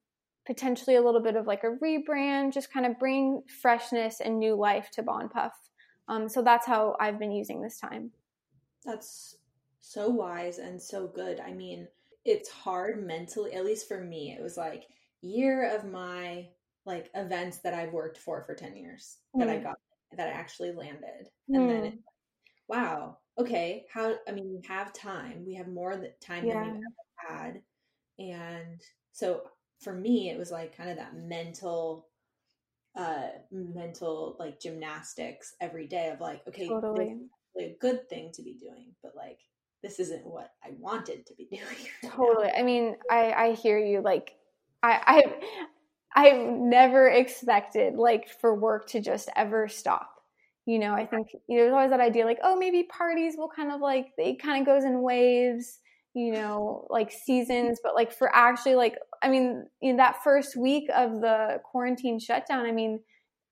potentially 0.46 0.96
a 0.96 1.02
little 1.02 1.22
bit 1.22 1.36
of 1.36 1.46
like 1.46 1.64
a 1.64 1.78
rebrand, 1.84 2.54
just 2.54 2.72
kind 2.74 2.86
of 2.86 2.98
bring 2.98 3.44
freshness 3.62 4.20
and 4.20 4.40
new 4.40 4.56
life 4.56 4.90
to 4.92 5.04
Bon 5.04 5.30
Puff. 5.30 5.54
Um, 6.08 6.28
so 6.28 6.42
that's 6.42 6.66
how 6.66 6.96
I've 7.00 7.20
been 7.20 7.32
using 7.32 7.62
this 7.62 7.80
time. 7.80 8.12
That's 8.86 9.38
so 9.82 10.10
wise 10.10 10.58
and 10.58 10.82
so 10.82 11.08
good. 11.08 11.40
I 11.40 11.52
mean, 11.52 11.88
it's 12.26 12.50
hard 12.50 13.06
mentally, 13.06 13.54
at 13.54 13.66
least 13.66 13.88
for 13.88 14.02
me. 14.02 14.36
It 14.38 14.42
was 14.42 14.58
like 14.58 14.86
year 15.22 15.76
of 15.76 15.86
my 15.86 16.48
like 16.88 17.12
events 17.14 17.60
that 17.60 17.76
I've 17.76 17.94
worked 17.94 18.18
for 18.18 18.44
for 18.46 18.56
10 18.56 18.76
years 18.76 19.18
mm. 19.36 19.40
that 19.40 19.50
I 19.50 19.58
mm. 19.58 19.64
got 19.64 19.76
that 20.16 20.30
I 20.30 20.32
actually 20.32 20.72
landed. 20.72 21.30
And 21.50 21.58
mm. 21.58 21.68
then 21.68 21.84
it's 21.84 21.96
like, 21.98 22.80
wow, 22.80 23.18
okay, 23.38 23.86
how 23.94 24.16
I 24.28 24.32
mean, 24.32 24.50
we 24.50 24.68
have 24.68 24.94
time. 24.94 25.44
We 25.46 25.54
have 25.56 25.68
more 25.68 26.02
time 26.22 26.46
yeah. 26.46 26.64
than 26.64 26.74
we've 26.74 26.84
ever 27.28 27.36
had. 27.44 27.62
And 28.18 28.82
so 29.12 29.44
for 29.82 29.94
me 29.94 30.30
it 30.30 30.38
was 30.38 30.52
like 30.52 30.76
kind 30.76 30.90
of 30.90 30.98
that 30.98 31.16
mental 31.16 32.08
uh 32.96 33.28
mental 33.52 34.36
like 34.40 34.60
gymnastics 34.60 35.54
every 35.62 35.88
day 35.88 36.10
of 36.10 36.20
like 36.20 36.42
okay 36.48 36.68
totally. 36.68 37.16
a 37.60 37.76
good 37.80 38.08
thing 38.10 38.32
to 38.34 38.42
be 38.42 38.54
doing 38.54 38.92
but 39.04 39.16
like 39.16 39.40
this 39.84 40.00
isn't 40.00 40.26
what 40.26 40.52
i 40.64 40.70
wanted 40.80 41.26
to 41.26 41.36
be 41.36 41.46
doing 41.52 41.64
right 41.64 42.12
totally 42.12 42.48
now. 42.48 42.54
i 42.58 42.64
mean 42.64 42.96
i 43.12 43.32
i 43.34 43.52
hear 43.54 43.78
you 43.78 44.02
like 44.02 44.34
i 44.82 45.00
i 45.06 45.24
i've 46.16 46.48
never 46.48 47.08
expected 47.08 47.96
like 47.96 48.30
for 48.42 48.56
work 48.56 48.88
to 48.88 49.00
just 49.00 49.30
ever 49.36 49.68
stop 49.68 50.10
you 50.66 50.80
know 50.80 50.94
i 50.94 51.06
think 51.06 51.28
you 51.48 51.58
know 51.58 51.64
there's 51.64 51.74
always 51.74 51.92
that 51.92 52.00
idea 52.00 52.26
like 52.26 52.40
oh 52.44 52.56
maybe 52.56 52.84
parties 52.84 53.36
will 53.38 53.50
kind 53.50 53.72
of 53.72 53.82
like 53.82 54.08
it 54.18 54.42
kind 54.42 54.62
of 54.62 54.66
goes 54.66 54.84
in 54.84 55.02
waves 55.02 55.80
you 56.18 56.32
know, 56.32 56.88
like 56.90 57.12
seasons, 57.12 57.80
but 57.84 57.94
like 57.94 58.12
for 58.12 58.36
actually 58.36 58.74
like 58.74 58.98
I 59.22 59.30
mean, 59.30 59.68
in 59.84 59.98
that 59.98 60.24
first 60.24 60.58
week 60.58 60.90
of 60.96 61.22
the 61.22 61.62
quarantine 61.64 62.20
shutdown, 62.20 62.66
I 62.66 62.72
mean, 62.72 63.02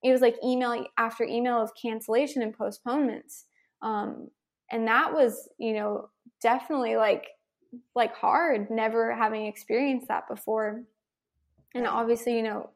it 0.03 0.11
was 0.11 0.21
like 0.21 0.35
email 0.43 0.83
after 0.97 1.23
email 1.23 1.61
of 1.61 1.69
cancellation 1.79 2.41
and 2.41 2.57
postponements. 2.57 3.45
Um, 3.83 4.29
and 4.71 4.87
that 4.87 5.13
was, 5.13 5.47
you 5.59 5.73
know, 5.73 6.09
definitely 6.41 6.95
like 6.95 7.27
like 7.93 8.15
hard, 8.15 8.71
never 8.71 9.13
having 9.13 9.45
experienced 9.45 10.07
that 10.07 10.27
before. 10.27 10.85
And 11.75 11.85
obviously, 11.85 12.35
you 12.35 12.43
know, 12.43 12.69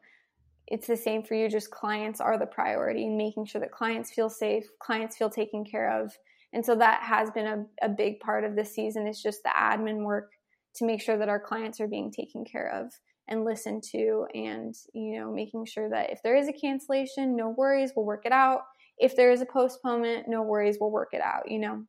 it's 0.68 0.86
the 0.86 0.96
same 0.96 1.24
for 1.24 1.34
you, 1.34 1.48
just 1.48 1.70
clients 1.70 2.20
are 2.20 2.38
the 2.38 2.46
priority 2.46 3.06
and 3.06 3.16
making 3.16 3.46
sure 3.46 3.60
that 3.60 3.72
clients 3.72 4.12
feel 4.12 4.30
safe, 4.30 4.64
clients 4.78 5.16
feel 5.16 5.28
taken 5.28 5.64
care 5.64 6.00
of. 6.00 6.16
And 6.52 6.64
so 6.64 6.76
that 6.76 7.02
has 7.02 7.30
been 7.30 7.46
a, 7.46 7.86
a 7.86 7.88
big 7.88 8.20
part 8.20 8.44
of 8.44 8.54
this 8.54 8.72
season 8.72 9.06
is 9.06 9.20
just 9.20 9.42
the 9.42 9.50
admin 9.50 10.04
work 10.04 10.30
to 10.76 10.84
make 10.84 11.02
sure 11.02 11.18
that 11.18 11.28
our 11.28 11.40
clients 11.40 11.80
are 11.80 11.88
being 11.88 12.12
taken 12.12 12.44
care 12.44 12.72
of 12.72 12.92
and 13.28 13.44
listened 13.44 13.82
to 13.92 14.26
and 14.34 14.74
you 14.92 15.18
know 15.18 15.32
making 15.32 15.64
sure 15.64 15.88
that 15.88 16.10
if 16.10 16.20
there 16.22 16.36
is 16.36 16.48
a 16.48 16.52
cancellation 16.52 17.36
no 17.36 17.50
worries 17.50 17.92
we'll 17.94 18.04
work 18.04 18.26
it 18.26 18.32
out. 18.32 18.62
If 18.98 19.16
there 19.16 19.30
is 19.30 19.40
a 19.40 19.46
postponement 19.46 20.26
no 20.28 20.42
worries 20.42 20.78
we'll 20.80 20.90
work 20.90 21.10
it 21.12 21.22
out 21.22 21.50
you 21.50 21.58
know? 21.58 21.84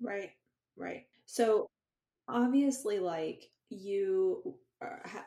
Right 0.00 0.30
right. 0.76 1.04
So 1.26 1.66
obviously 2.28 2.98
like 2.98 3.44
you 3.70 4.54
ha- 4.82 5.26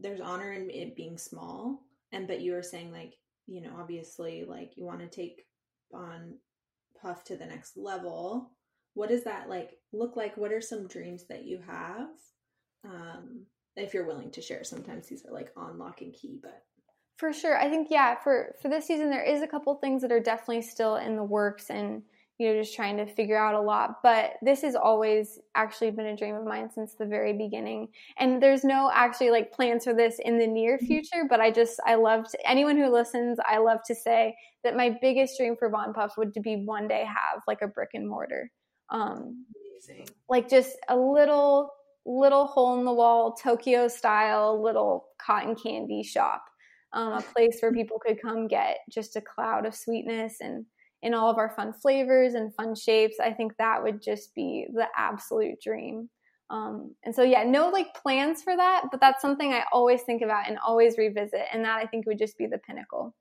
there's 0.00 0.20
honor 0.20 0.52
in 0.52 0.70
it 0.70 0.96
being 0.96 1.18
small 1.18 1.82
and 2.12 2.26
but 2.26 2.40
you 2.40 2.52
were 2.52 2.62
saying 2.62 2.92
like 2.92 3.14
you 3.46 3.60
know 3.60 3.72
obviously 3.78 4.44
like 4.44 4.72
you 4.76 4.84
want 4.84 5.00
to 5.00 5.06
take 5.06 5.46
Bon 5.90 6.34
Puff 7.00 7.24
to 7.24 7.36
the 7.36 7.46
next 7.46 7.76
level. 7.76 8.50
What 8.94 9.08
does 9.08 9.24
that 9.24 9.48
like 9.48 9.78
look 9.92 10.16
like? 10.16 10.36
What 10.36 10.52
are 10.52 10.60
some 10.60 10.88
dreams 10.88 11.24
that 11.28 11.44
you 11.44 11.60
have? 11.66 12.08
Um 12.84 13.46
if 13.76 13.94
you're 13.94 14.06
willing 14.06 14.32
to 14.32 14.42
share 14.42 14.64
sometimes 14.64 15.06
these 15.06 15.24
are 15.24 15.32
like 15.32 15.52
on 15.56 15.78
lock 15.78 16.00
and 16.00 16.12
key 16.12 16.40
but 16.42 16.64
for 17.16 17.32
sure. 17.32 17.58
I 17.58 17.68
think 17.68 17.88
yeah 17.90 18.16
for 18.16 18.54
for 18.60 18.68
this 18.68 18.86
season 18.86 19.10
there 19.10 19.24
is 19.24 19.42
a 19.42 19.46
couple 19.46 19.74
things 19.76 20.02
that 20.02 20.12
are 20.12 20.20
definitely 20.20 20.62
still 20.62 20.96
in 20.96 21.16
the 21.16 21.24
works 21.24 21.70
and 21.70 22.02
you 22.38 22.48
know 22.48 22.60
just 22.60 22.74
trying 22.74 22.96
to 22.96 23.06
figure 23.06 23.36
out 23.36 23.54
a 23.54 23.60
lot 23.60 23.96
but 24.02 24.34
this 24.42 24.62
has 24.62 24.74
always 24.74 25.38
actually 25.54 25.90
been 25.90 26.06
a 26.06 26.16
dream 26.16 26.34
of 26.34 26.44
mine 26.44 26.70
since 26.70 26.94
the 26.94 27.04
very 27.04 27.32
beginning 27.32 27.88
and 28.18 28.42
there's 28.42 28.64
no 28.64 28.90
actually 28.92 29.30
like 29.30 29.52
plans 29.52 29.84
for 29.84 29.94
this 29.94 30.18
in 30.24 30.38
the 30.38 30.46
near 30.46 30.76
mm-hmm. 30.76 30.86
future 30.86 31.24
but 31.28 31.40
i 31.40 31.50
just 31.50 31.80
i 31.84 31.94
love 31.94 32.28
to, 32.30 32.38
anyone 32.48 32.76
who 32.76 32.90
listens 32.90 33.38
i 33.46 33.58
love 33.58 33.78
to 33.84 33.94
say 33.94 34.34
that 34.64 34.76
my 34.76 34.96
biggest 35.00 35.38
dream 35.38 35.54
for 35.56 35.68
Bon 35.68 35.92
Puff 35.92 36.14
would 36.18 36.34
to 36.34 36.40
be 36.40 36.64
one 36.64 36.88
day 36.88 37.04
have 37.04 37.42
like 37.46 37.62
a 37.62 37.68
brick 37.68 37.90
and 37.94 38.08
mortar 38.08 38.50
um 38.90 39.44
Amazing. 39.88 40.08
like 40.28 40.48
just 40.48 40.76
a 40.88 40.96
little 40.96 41.72
little 42.08 42.46
hole 42.46 42.78
in 42.78 42.84
the 42.84 42.92
wall 42.92 43.32
Tokyo 43.32 43.86
style 43.86 44.60
little 44.62 45.08
cotton 45.24 45.54
candy 45.54 46.02
shop, 46.02 46.42
um, 46.94 47.12
a 47.12 47.20
place 47.20 47.58
where 47.60 47.72
people 47.72 47.98
could 47.98 48.20
come 48.20 48.48
get 48.48 48.78
just 48.90 49.14
a 49.16 49.20
cloud 49.20 49.66
of 49.66 49.74
sweetness 49.74 50.36
and 50.40 50.64
in 51.02 51.14
all 51.14 51.30
of 51.30 51.38
our 51.38 51.50
fun 51.50 51.72
flavors 51.72 52.34
and 52.34 52.54
fun 52.54 52.74
shapes. 52.74 53.16
I 53.20 53.32
think 53.32 53.56
that 53.56 53.82
would 53.82 54.02
just 54.02 54.34
be 54.34 54.66
the 54.72 54.86
absolute 54.96 55.60
dream. 55.62 56.10
Um, 56.50 56.94
and 57.04 57.14
so, 57.14 57.22
yeah, 57.22 57.44
no 57.44 57.68
like 57.68 57.94
plans 57.94 58.42
for 58.42 58.56
that, 58.56 58.84
but 58.90 59.00
that's 59.00 59.20
something 59.20 59.52
I 59.52 59.64
always 59.72 60.02
think 60.02 60.22
about 60.22 60.48
and 60.48 60.58
always 60.66 60.96
revisit. 60.96 61.46
And 61.52 61.64
that 61.64 61.78
I 61.78 61.86
think 61.86 62.06
would 62.06 62.18
just 62.18 62.38
be 62.38 62.46
the 62.46 62.58
pinnacle. 62.58 63.14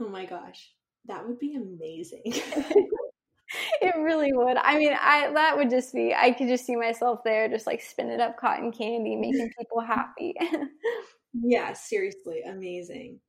Oh 0.00 0.08
my 0.08 0.26
gosh, 0.26 0.72
that 1.06 1.26
would 1.26 1.38
be 1.38 1.54
amazing. 1.54 2.22
it 3.80 3.96
really 3.96 4.32
would. 4.32 4.56
I 4.56 4.78
mean, 4.78 4.92
I 4.92 5.30
that 5.32 5.56
would 5.56 5.70
just 5.70 5.94
be 5.94 6.14
I 6.14 6.32
could 6.32 6.48
just 6.48 6.66
see 6.66 6.76
myself 6.76 7.20
there 7.24 7.48
just 7.48 7.66
like 7.66 7.80
spinning 7.80 8.20
up 8.20 8.36
cotton 8.36 8.72
candy, 8.72 9.16
making 9.16 9.50
people 9.58 9.80
happy. 9.86 10.34
yeah, 11.32 11.72
seriously, 11.72 12.42
amazing. 12.46 13.20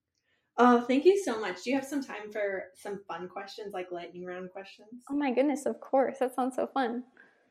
Oh, 0.60 0.82
thank 0.82 1.06
you 1.06 1.22
so 1.24 1.40
much. 1.40 1.64
Do 1.64 1.70
you 1.70 1.76
have 1.76 1.86
some 1.86 2.04
time 2.04 2.32
for 2.32 2.66
some 2.76 3.02
fun 3.08 3.30
questions, 3.30 3.74
like 3.74 3.92
lightning 3.92 4.26
round 4.26 4.52
questions? 4.52 5.04
Oh 5.10 5.16
my 5.16 5.32
goodness, 5.32 5.66
of 5.66 5.80
course. 5.80 6.18
That 6.20 6.34
sounds 6.34 6.56
so 6.56 6.66
fun. 6.66 7.04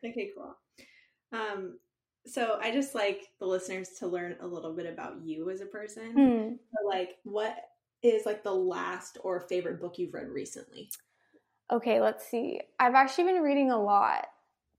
Okay, 0.04 0.30
cool. 0.36 0.56
Um, 1.32 1.78
so 2.26 2.58
I 2.60 2.72
just 2.72 2.94
like 2.94 3.28
the 3.38 3.46
listeners 3.46 3.90
to 4.00 4.08
learn 4.08 4.36
a 4.40 4.46
little 4.46 4.74
bit 4.74 4.86
about 4.86 5.24
you 5.24 5.50
as 5.50 5.60
a 5.60 5.66
person. 5.66 6.14
Mm. 6.16 6.58
So 6.72 6.88
like, 6.88 7.18
what 7.22 7.56
is 8.02 8.26
like 8.26 8.42
the 8.42 8.52
last 8.52 9.18
or 9.22 9.40
favorite 9.48 9.80
book 9.80 9.98
you've 9.98 10.14
read 10.14 10.28
recently? 10.28 10.90
Okay, 11.72 12.00
let's 12.00 12.26
see. 12.28 12.60
I've 12.80 12.94
actually 12.94 13.32
been 13.32 13.42
reading 13.42 13.70
a 13.70 13.80
lot 13.80 14.26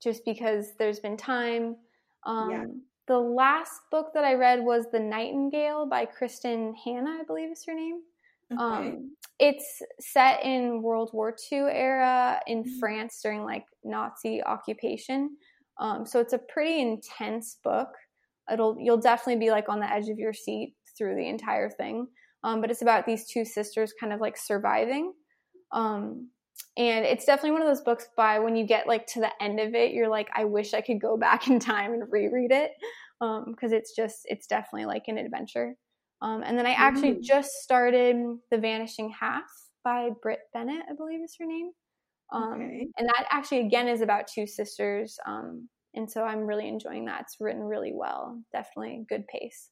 just 0.01 0.25
because 0.25 0.73
there's 0.77 0.99
been 0.99 1.17
time. 1.17 1.77
Um, 2.25 2.51
yeah. 2.51 2.65
The 3.07 3.17
last 3.17 3.81
book 3.89 4.13
that 4.13 4.25
I 4.25 4.33
read 4.33 4.63
was 4.63 4.85
The 4.91 4.99
Nightingale 4.99 5.85
by 5.85 6.05
Kristin 6.05 6.73
Hannah, 6.83 7.19
I 7.21 7.23
believe 7.23 7.51
is 7.51 7.63
her 7.65 7.73
name. 7.73 8.01
Okay. 8.51 8.61
Um, 8.61 9.15
it's 9.39 9.81
set 9.99 10.43
in 10.43 10.81
World 10.81 11.11
War 11.13 11.35
II 11.51 11.59
era 11.59 12.39
in 12.47 12.63
mm-hmm. 12.63 12.79
France 12.79 13.19
during 13.21 13.43
like 13.43 13.65
Nazi 13.83 14.41
occupation. 14.43 15.37
Um, 15.79 16.05
so 16.05 16.19
it's 16.19 16.33
a 16.33 16.39
pretty 16.39 16.81
intense 16.81 17.57
book. 17.63 17.89
It'll 18.51 18.77
you'll 18.79 18.97
definitely 18.97 19.45
be 19.45 19.51
like 19.51 19.69
on 19.69 19.79
the 19.79 19.91
edge 19.91 20.09
of 20.09 20.17
your 20.17 20.33
seat 20.33 20.75
through 20.97 21.15
the 21.15 21.27
entire 21.27 21.69
thing. 21.69 22.07
Um, 22.43 22.61
but 22.61 22.71
it's 22.71 22.81
about 22.81 23.05
these 23.05 23.27
two 23.27 23.45
sisters 23.45 23.93
kind 23.99 24.13
of 24.13 24.21
like 24.21 24.37
surviving. 24.37 25.13
Um, 25.71 26.29
and 26.77 27.05
it's 27.05 27.25
definitely 27.25 27.51
one 27.51 27.61
of 27.61 27.67
those 27.67 27.81
books 27.81 28.07
by 28.15 28.39
when 28.39 28.55
you 28.55 28.65
get 28.65 28.87
like 28.87 29.05
to 29.07 29.19
the 29.19 29.31
end 29.41 29.59
of 29.59 29.73
it 29.73 29.91
you're 29.91 30.07
like 30.07 30.29
i 30.35 30.43
wish 30.43 30.73
i 30.73 30.81
could 30.81 31.01
go 31.01 31.17
back 31.25 31.47
in 31.47 31.59
time 31.59 31.93
and 31.93 32.03
reread 32.11 32.51
it 32.51 32.71
because 33.19 33.71
um, 33.71 33.77
it's 33.77 33.95
just 33.95 34.21
it's 34.25 34.47
definitely 34.47 34.85
like 34.85 35.03
an 35.07 35.17
adventure 35.17 35.75
um, 36.21 36.43
and 36.43 36.57
then 36.57 36.65
i 36.65 36.71
actually 36.71 37.13
mm. 37.13 37.21
just 37.21 37.49
started 37.63 38.15
the 38.51 38.57
vanishing 38.57 39.13
half 39.19 39.43
by 39.83 40.09
Brit 40.21 40.39
Bennett 40.53 40.83
i 40.89 40.93
believe 40.95 41.21
is 41.23 41.35
her 41.39 41.45
name 41.45 41.71
um, 42.33 42.53
okay. 42.53 42.87
and 42.97 43.07
that 43.07 43.25
actually 43.31 43.61
again 43.61 43.87
is 43.87 44.01
about 44.01 44.27
two 44.27 44.45
sisters 44.47 45.17
um, 45.25 45.67
and 45.93 46.09
so 46.09 46.23
i'm 46.23 46.45
really 46.45 46.67
enjoying 46.67 47.05
that 47.05 47.21
it's 47.21 47.37
written 47.39 47.61
really 47.61 47.93
well 47.93 48.41
definitely 48.51 49.05
good 49.09 49.25
pace 49.27 49.69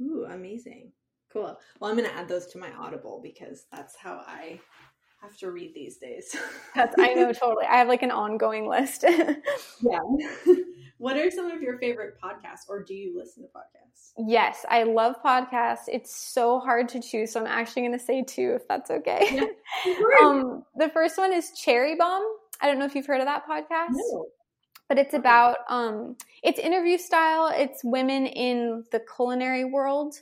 ooh 0.00 0.26
amazing 0.30 0.90
cool 1.32 1.58
well 1.80 1.90
i'm 1.90 1.96
going 1.96 2.08
to 2.08 2.16
add 2.16 2.28
those 2.28 2.46
to 2.46 2.58
my 2.58 2.70
audible 2.78 3.20
because 3.22 3.66
that's 3.70 3.96
how 3.96 4.22
i 4.26 4.58
have 5.20 5.36
to 5.38 5.50
read 5.50 5.74
these 5.74 5.96
days. 5.96 6.36
That's 6.74 6.94
I 6.98 7.14
know 7.14 7.32
totally. 7.32 7.66
I 7.66 7.78
have 7.78 7.88
like 7.88 8.02
an 8.02 8.10
ongoing 8.10 8.68
list. 8.68 9.04
yeah. 9.80 10.00
what 10.98 11.16
are 11.16 11.30
some 11.30 11.50
of 11.50 11.62
your 11.62 11.78
favorite 11.78 12.14
podcasts 12.22 12.68
or 12.68 12.82
do 12.82 12.94
you 12.94 13.16
listen 13.16 13.42
to 13.42 13.48
podcasts? 13.48 14.12
Yes, 14.18 14.64
I 14.68 14.82
love 14.82 15.16
podcasts. 15.24 15.84
It's 15.88 16.14
so 16.14 16.58
hard 16.58 16.88
to 16.90 17.00
choose, 17.00 17.32
so 17.32 17.40
I'm 17.40 17.46
actually 17.46 17.82
going 17.82 17.98
to 17.98 18.04
say 18.04 18.22
two 18.22 18.54
if 18.56 18.68
that's 18.68 18.90
okay. 18.90 19.48
Yeah. 19.86 19.94
um, 20.22 20.64
the 20.76 20.88
first 20.90 21.18
one 21.18 21.32
is 21.32 21.52
Cherry 21.52 21.96
Bombe. 21.96 22.24
I 22.60 22.66
don't 22.66 22.78
know 22.78 22.84
if 22.84 22.94
you've 22.94 23.06
heard 23.06 23.20
of 23.20 23.26
that 23.26 23.46
podcast. 23.48 23.92
No. 23.92 24.26
But 24.88 24.98
it's 24.98 25.12
about 25.12 25.58
um 25.68 26.16
it's 26.42 26.58
interview 26.58 26.96
style. 26.96 27.52
It's 27.54 27.84
women 27.84 28.26
in 28.26 28.84
the 28.90 29.02
culinary 29.14 29.64
world. 29.64 30.14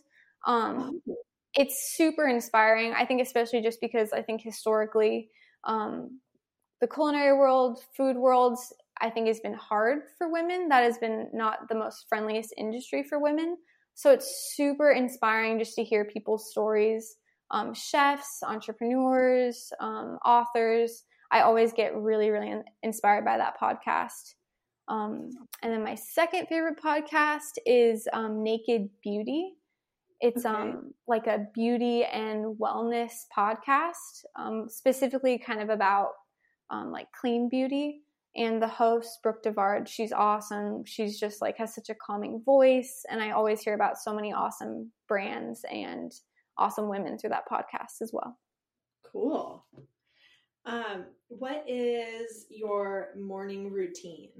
Um, 0.44 1.00
oh 1.08 1.16
it's 1.56 1.94
super 1.96 2.28
inspiring. 2.28 2.92
I 2.92 3.06
think, 3.06 3.22
especially 3.22 3.62
just 3.62 3.80
because 3.80 4.12
I 4.12 4.22
think 4.22 4.42
historically, 4.42 5.30
um, 5.64 6.20
the 6.80 6.86
culinary 6.86 7.36
world, 7.36 7.80
food 7.96 8.16
worlds, 8.16 8.72
I 9.00 9.10
think 9.10 9.26
has 9.26 9.40
been 9.40 9.54
hard 9.54 10.02
for 10.16 10.30
women. 10.30 10.68
That 10.68 10.82
has 10.82 10.98
been 10.98 11.28
not 11.32 11.68
the 11.68 11.74
most 11.74 12.06
friendliest 12.08 12.54
industry 12.56 13.02
for 13.02 13.18
women. 13.18 13.56
So 13.94 14.12
it's 14.12 14.52
super 14.54 14.90
inspiring 14.92 15.58
just 15.58 15.74
to 15.76 15.84
hear 15.84 16.04
people's 16.04 16.50
stories. 16.50 17.16
Um, 17.50 17.74
chefs, 17.74 18.42
entrepreneurs, 18.42 19.72
um, 19.80 20.18
authors. 20.24 21.04
I 21.30 21.40
always 21.40 21.72
get 21.72 21.96
really, 21.96 22.30
really 22.30 22.54
inspired 22.82 23.24
by 23.24 23.38
that 23.38 23.58
podcast. 23.60 24.34
Um, 24.88 25.30
and 25.62 25.72
then 25.72 25.82
my 25.82 25.94
second 25.94 26.46
favorite 26.46 26.78
podcast 26.82 27.58
is 27.64 28.06
um, 28.12 28.42
Naked 28.42 28.88
Beauty. 29.02 29.54
It's 30.20 30.46
okay. 30.46 30.54
um 30.54 30.94
like 31.06 31.26
a 31.26 31.46
beauty 31.54 32.04
and 32.04 32.56
wellness 32.56 33.26
podcast, 33.36 34.24
um, 34.36 34.66
specifically 34.68 35.38
kind 35.38 35.60
of 35.60 35.68
about 35.68 36.12
um, 36.70 36.90
like 36.90 37.08
clean 37.12 37.48
beauty. 37.48 38.02
And 38.36 38.60
the 38.60 38.68
host, 38.68 39.20
Brooke 39.22 39.42
DeVard, 39.42 39.88
she's 39.88 40.12
awesome. 40.12 40.84
She's 40.84 41.18
just 41.18 41.40
like 41.40 41.56
has 41.56 41.74
such 41.74 41.88
a 41.88 41.94
calming 41.94 42.42
voice, 42.44 43.04
and 43.10 43.22
I 43.22 43.30
always 43.30 43.62
hear 43.62 43.74
about 43.74 43.98
so 43.98 44.14
many 44.14 44.32
awesome 44.32 44.92
brands 45.08 45.64
and 45.70 46.12
awesome 46.58 46.88
women 46.88 47.18
through 47.18 47.30
that 47.30 47.48
podcast 47.50 48.02
as 48.02 48.10
well. 48.12 48.38
Cool. 49.10 49.64
Um, 50.66 51.06
what 51.28 51.64
is 51.66 52.46
your 52.50 53.10
morning 53.16 53.72
routine? 53.72 54.32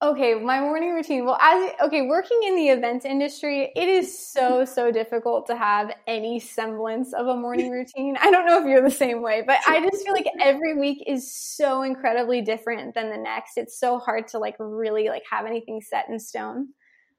Okay, 0.00 0.34
my 0.34 0.60
morning 0.60 0.94
routine. 0.94 1.24
Well, 1.24 1.36
as 1.40 1.72
okay, 1.82 2.02
working 2.02 2.38
in 2.44 2.54
the 2.54 2.68
events 2.68 3.04
industry, 3.04 3.72
it 3.74 3.88
is 3.88 4.16
so 4.16 4.64
so 4.64 4.92
difficult 4.92 5.48
to 5.48 5.56
have 5.56 5.92
any 6.06 6.38
semblance 6.38 7.12
of 7.12 7.26
a 7.26 7.34
morning 7.34 7.72
routine. 7.72 8.16
I 8.20 8.30
don't 8.30 8.46
know 8.46 8.60
if 8.60 8.66
you're 8.68 8.80
the 8.80 8.94
same 8.94 9.22
way, 9.22 9.42
but 9.44 9.58
I 9.66 9.80
just 9.80 10.04
feel 10.04 10.12
like 10.12 10.28
every 10.40 10.78
week 10.78 11.02
is 11.08 11.34
so 11.34 11.82
incredibly 11.82 12.42
different 12.42 12.94
than 12.94 13.10
the 13.10 13.16
next. 13.16 13.56
It's 13.56 13.80
so 13.80 13.98
hard 13.98 14.28
to 14.28 14.38
like 14.38 14.54
really 14.60 15.08
like 15.08 15.24
have 15.28 15.46
anything 15.46 15.80
set 15.80 16.08
in 16.08 16.20
stone. 16.20 16.68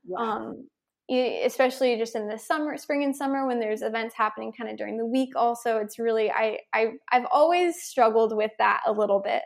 Wow. 0.08 0.22
Um 0.22 0.68
especially 1.12 1.98
just 1.98 2.16
in 2.16 2.30
the 2.30 2.38
summer 2.38 2.78
spring 2.78 3.04
and 3.04 3.16
summer 3.16 3.48
when 3.48 3.60
there's 3.60 3.82
events 3.82 4.14
happening 4.16 4.54
kind 4.56 4.70
of 4.70 4.78
during 4.78 4.96
the 4.96 5.06
week 5.08 5.36
also 5.36 5.78
it's 5.78 5.98
really 5.98 6.30
i, 6.30 6.56
I 6.72 6.92
i've 7.12 7.26
always 7.32 7.82
struggled 7.82 8.38
with 8.38 8.52
that 8.60 8.82
a 8.86 8.92
little 8.92 9.20
bit 9.20 9.42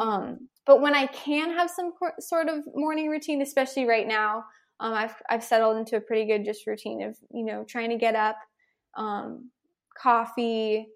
um, 0.00 0.48
but 0.66 0.80
when 0.80 0.94
I 0.94 1.06
can 1.06 1.50
have 1.50 1.70
some 1.70 1.92
sort 2.18 2.48
of 2.48 2.64
morning 2.74 3.08
routine, 3.08 3.42
especially 3.42 3.86
right 3.86 4.06
now, 4.06 4.44
um, 4.78 4.94
I've 4.94 5.14
I've 5.28 5.44
settled 5.44 5.76
into 5.76 5.96
a 5.96 6.00
pretty 6.00 6.26
good 6.26 6.44
just 6.44 6.66
routine 6.66 7.02
of 7.02 7.16
you 7.32 7.44
know 7.44 7.64
trying 7.64 7.90
to 7.90 7.96
get 7.96 8.14
up, 8.14 8.36
um, 8.96 9.50
coffee. 9.96 10.88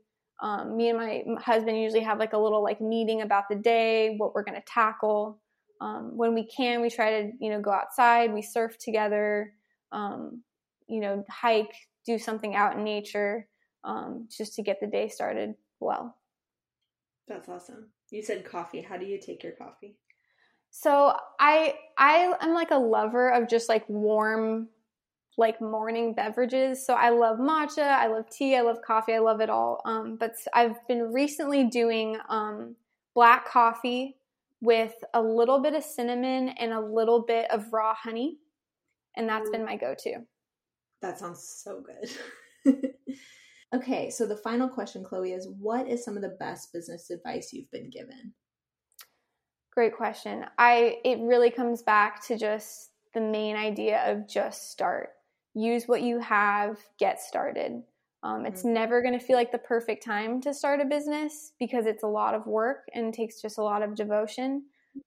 Um, 0.43 0.77
me 0.77 0.91
and 0.91 0.99
my 0.99 1.23
husband 1.41 1.81
usually 1.81 2.03
have 2.03 2.19
like 2.19 2.33
a 2.33 2.39
little 2.39 2.63
like 2.63 2.81
meeting 2.81 3.23
about 3.23 3.45
the 3.49 3.55
day, 3.55 4.15
what 4.17 4.35
we're 4.35 4.43
going 4.43 4.61
to 4.61 4.67
tackle. 4.67 5.41
Um, 5.81 6.17
when 6.17 6.35
we 6.35 6.47
can, 6.47 6.81
we 6.81 6.91
try 6.91 7.23
to 7.23 7.31
you 7.41 7.51
know 7.51 7.61
go 7.61 7.71
outside. 7.71 8.33
We 8.33 8.43
surf 8.43 8.79
together. 8.79 9.53
Um, 9.93 10.43
you 10.87 11.01
know, 11.01 11.25
hike, 11.31 11.75
do 12.05 12.19
something 12.19 12.55
out 12.55 12.77
in 12.77 12.85
nature, 12.85 13.49
um, 13.85 14.29
just 14.31 14.55
to 14.55 14.63
get 14.63 14.81
the 14.81 14.87
day 14.87 15.09
started 15.09 15.55
well. 15.81 16.17
That's 17.29 17.49
awesome. 17.49 17.89
You 18.11 18.23
said 18.23 18.45
coffee. 18.45 18.83
How 18.83 18.97
do 18.97 19.07
you 19.07 19.19
take 19.19 19.43
your 19.43 19.53
coffee? 19.53 19.97
So 20.71 21.17
I 21.39 21.75
I 21.97 22.37
am 22.41 22.53
like 22.55 22.71
a 22.71 22.79
lover 22.79 23.31
of 23.31 23.49
just 23.49 23.69
like 23.69 23.89
warm 23.89 24.69
like 25.37 25.61
morning 25.61 26.15
beverages. 26.15 26.85
So 26.85 26.95
I 26.95 27.11
love 27.11 27.39
matcha, 27.39 27.83
I 27.83 28.07
love 28.07 28.31
tea, 28.31 28.57
I 28.57 28.61
love 28.61 28.79
coffee, 28.87 29.15
I 29.15 29.19
love 29.19 29.41
it 29.41 29.51
all. 29.51 29.81
Um, 29.85 30.17
but 30.17 30.35
I've 30.53 30.77
been 30.87 31.13
recently 31.13 31.65
doing 31.65 32.19
um, 32.29 32.77
black 33.15 33.49
coffee 33.49 34.17
with 34.61 34.95
a 35.13 35.21
little 35.21 35.61
bit 35.61 35.75
of 35.75 35.83
cinnamon 35.83 36.51
and 36.51 36.73
a 36.73 36.81
little 36.81 37.23
bit 37.23 37.51
of 37.51 37.73
raw 37.73 37.95
honey, 37.95 38.39
and 39.17 39.29
that's 39.29 39.51
been 39.51 39.65
my 39.65 39.77
go-to. 39.77 40.25
That 41.03 41.19
sounds 41.19 41.63
so 41.63 41.83
good. 42.65 42.75
Okay, 43.75 44.09
so 44.09 44.25
the 44.25 44.37
final 44.37 44.69
question, 44.69 45.03
Chloe, 45.03 45.33
is 45.33 45.49
what 45.59 45.89
is 45.89 46.05
some 46.05 46.15
of 46.15 46.23
the 46.23 46.37
best 46.39 46.73
business 46.73 47.11
advice 47.11 47.53
you've 47.53 47.71
been 47.73 47.91
given? 47.91 48.33
Great 49.73 49.97
question. 49.97 50.45
I 50.59 50.99
it 51.05 51.19
really 51.21 51.51
comes 51.51 51.83
back 51.83 52.25
to 52.29 52.39
just 52.39 52.91
the 53.15 53.21
main 53.21 53.57
idea 53.57 54.05
of 54.07 54.29
just 54.29 54.71
start. 54.71 55.11
Use 55.55 55.89
what 55.89 56.03
you 56.03 56.21
have, 56.21 56.79
get 57.01 57.21
started. 57.21 57.83
Um, 58.23 58.47
it's 58.47 58.61
mm-hmm. 58.61 58.75
never 58.75 59.03
going 59.03 59.19
to 59.19 59.25
feel 59.25 59.37
like 59.37 59.51
the 59.51 59.59
perfect 59.59 60.05
time 60.05 60.41
to 60.43 60.55
start 60.55 60.81
a 60.81 60.85
business 60.85 61.53
because 61.59 61.87
it's 61.87 62.05
a 62.05 62.09
lot 62.09 62.35
of 62.35 62.47
work 62.47 62.87
and 62.95 63.13
takes 63.13 63.43
just 63.43 63.59
a 63.59 63.63
lot 63.63 63.83
of 63.83 63.97
devotion. 63.97 64.63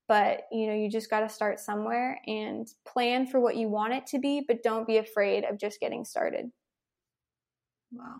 But 0.06 0.42
you 0.52 0.66
know, 0.66 0.74
you 0.74 0.90
just 0.90 1.08
got 1.08 1.20
to 1.20 1.30
start 1.30 1.58
somewhere 1.58 2.20
and 2.26 2.68
plan 2.86 3.26
for 3.26 3.40
what 3.40 3.56
you 3.56 3.68
want 3.68 3.94
it 3.94 4.06
to 4.08 4.18
be, 4.18 4.44
but 4.46 4.62
don't 4.62 4.86
be 4.86 4.98
afraid 4.98 5.44
of 5.44 5.58
just 5.58 5.80
getting 5.80 6.04
started. 6.04 6.50
Wow. 7.90 8.16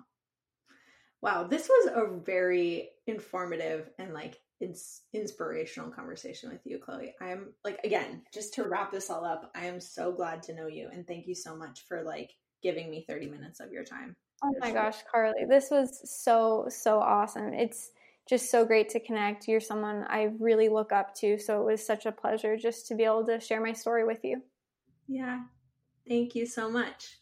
Wow, 1.20 1.44
this 1.44 1.68
was 1.68 1.90
a 1.94 2.16
very 2.20 2.90
informative 3.06 3.90
and 3.98 4.14
like 4.14 4.40
ins- 4.60 5.02
inspirational 5.12 5.90
conversation 5.90 6.50
with 6.50 6.60
you, 6.64 6.78
Chloe. 6.78 7.14
I 7.20 7.30
am 7.30 7.52
like 7.64 7.80
again, 7.84 8.22
just 8.32 8.54
to 8.54 8.64
wrap 8.64 8.92
this 8.92 9.10
all 9.10 9.24
up, 9.24 9.50
I 9.54 9.66
am 9.66 9.80
so 9.80 10.12
glad 10.12 10.42
to 10.44 10.54
know 10.54 10.68
you 10.68 10.88
and 10.92 11.06
thank 11.06 11.26
you 11.26 11.34
so 11.34 11.56
much 11.56 11.84
for 11.88 12.02
like 12.02 12.34
giving 12.62 12.90
me 12.90 13.04
30 13.08 13.28
minutes 13.28 13.60
of 13.60 13.72
your 13.72 13.84
time. 13.84 14.14
Oh 14.44 14.52
my 14.60 14.70
gosh, 14.70 14.98
Carly, 15.10 15.44
this 15.48 15.68
was 15.70 16.00
so 16.04 16.66
so 16.68 17.00
awesome. 17.00 17.52
It's 17.52 17.90
just 18.28 18.50
so 18.50 18.64
great 18.64 18.88
to 18.90 19.00
connect. 19.00 19.48
You're 19.48 19.60
someone 19.60 20.04
I 20.08 20.30
really 20.38 20.68
look 20.68 20.92
up 20.92 21.14
to, 21.16 21.38
so 21.38 21.60
it 21.60 21.64
was 21.64 21.84
such 21.84 22.06
a 22.06 22.12
pleasure 22.12 22.56
just 22.56 22.86
to 22.88 22.94
be 22.94 23.04
able 23.04 23.24
to 23.26 23.40
share 23.40 23.60
my 23.60 23.72
story 23.72 24.04
with 24.04 24.22
you. 24.22 24.42
Yeah. 25.08 25.40
Thank 26.06 26.34
you 26.34 26.46
so 26.46 26.70
much. 26.70 27.18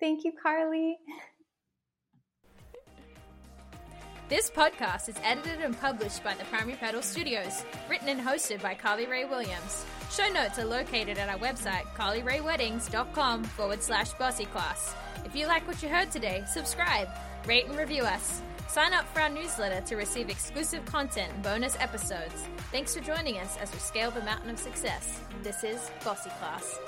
Thank 0.00 0.24
you, 0.24 0.32
Carly. 0.42 0.98
This 4.28 4.50
podcast 4.50 5.08
is 5.08 5.14
edited 5.22 5.60
and 5.60 5.80
published 5.80 6.24
by 6.24 6.34
the 6.34 6.42
Primary 6.46 6.76
Pedal 6.76 7.00
Studios, 7.00 7.64
written 7.88 8.08
and 8.08 8.20
hosted 8.20 8.60
by 8.60 8.74
Carly 8.74 9.06
Ray 9.06 9.24
Williams. 9.24 9.86
Show 10.10 10.26
notes 10.30 10.58
are 10.58 10.64
located 10.64 11.16
at 11.16 11.28
our 11.28 11.38
website, 11.38 11.84
carlyrayweddings.com 11.96 13.44
forward 13.44 13.84
slash 13.84 14.14
bossy 14.14 14.46
class. 14.46 14.96
If 15.24 15.36
you 15.36 15.46
like 15.46 15.64
what 15.68 15.80
you 15.80 15.88
heard 15.88 16.10
today, 16.10 16.42
subscribe, 16.48 17.08
rate 17.46 17.66
and 17.66 17.78
review 17.78 18.02
us. 18.02 18.42
Sign 18.66 18.92
up 18.92 19.06
for 19.14 19.20
our 19.20 19.28
newsletter 19.28 19.80
to 19.86 19.94
receive 19.94 20.28
exclusive 20.28 20.84
content 20.86 21.32
and 21.32 21.42
bonus 21.44 21.76
episodes. 21.78 22.48
Thanks 22.72 22.96
for 22.96 23.04
joining 23.04 23.38
us 23.38 23.56
as 23.58 23.72
we 23.72 23.78
scale 23.78 24.10
the 24.10 24.24
mountain 24.24 24.50
of 24.50 24.58
success. 24.58 25.20
This 25.44 25.62
is 25.62 25.88
Bossy 26.04 26.30
Class. 26.40 26.80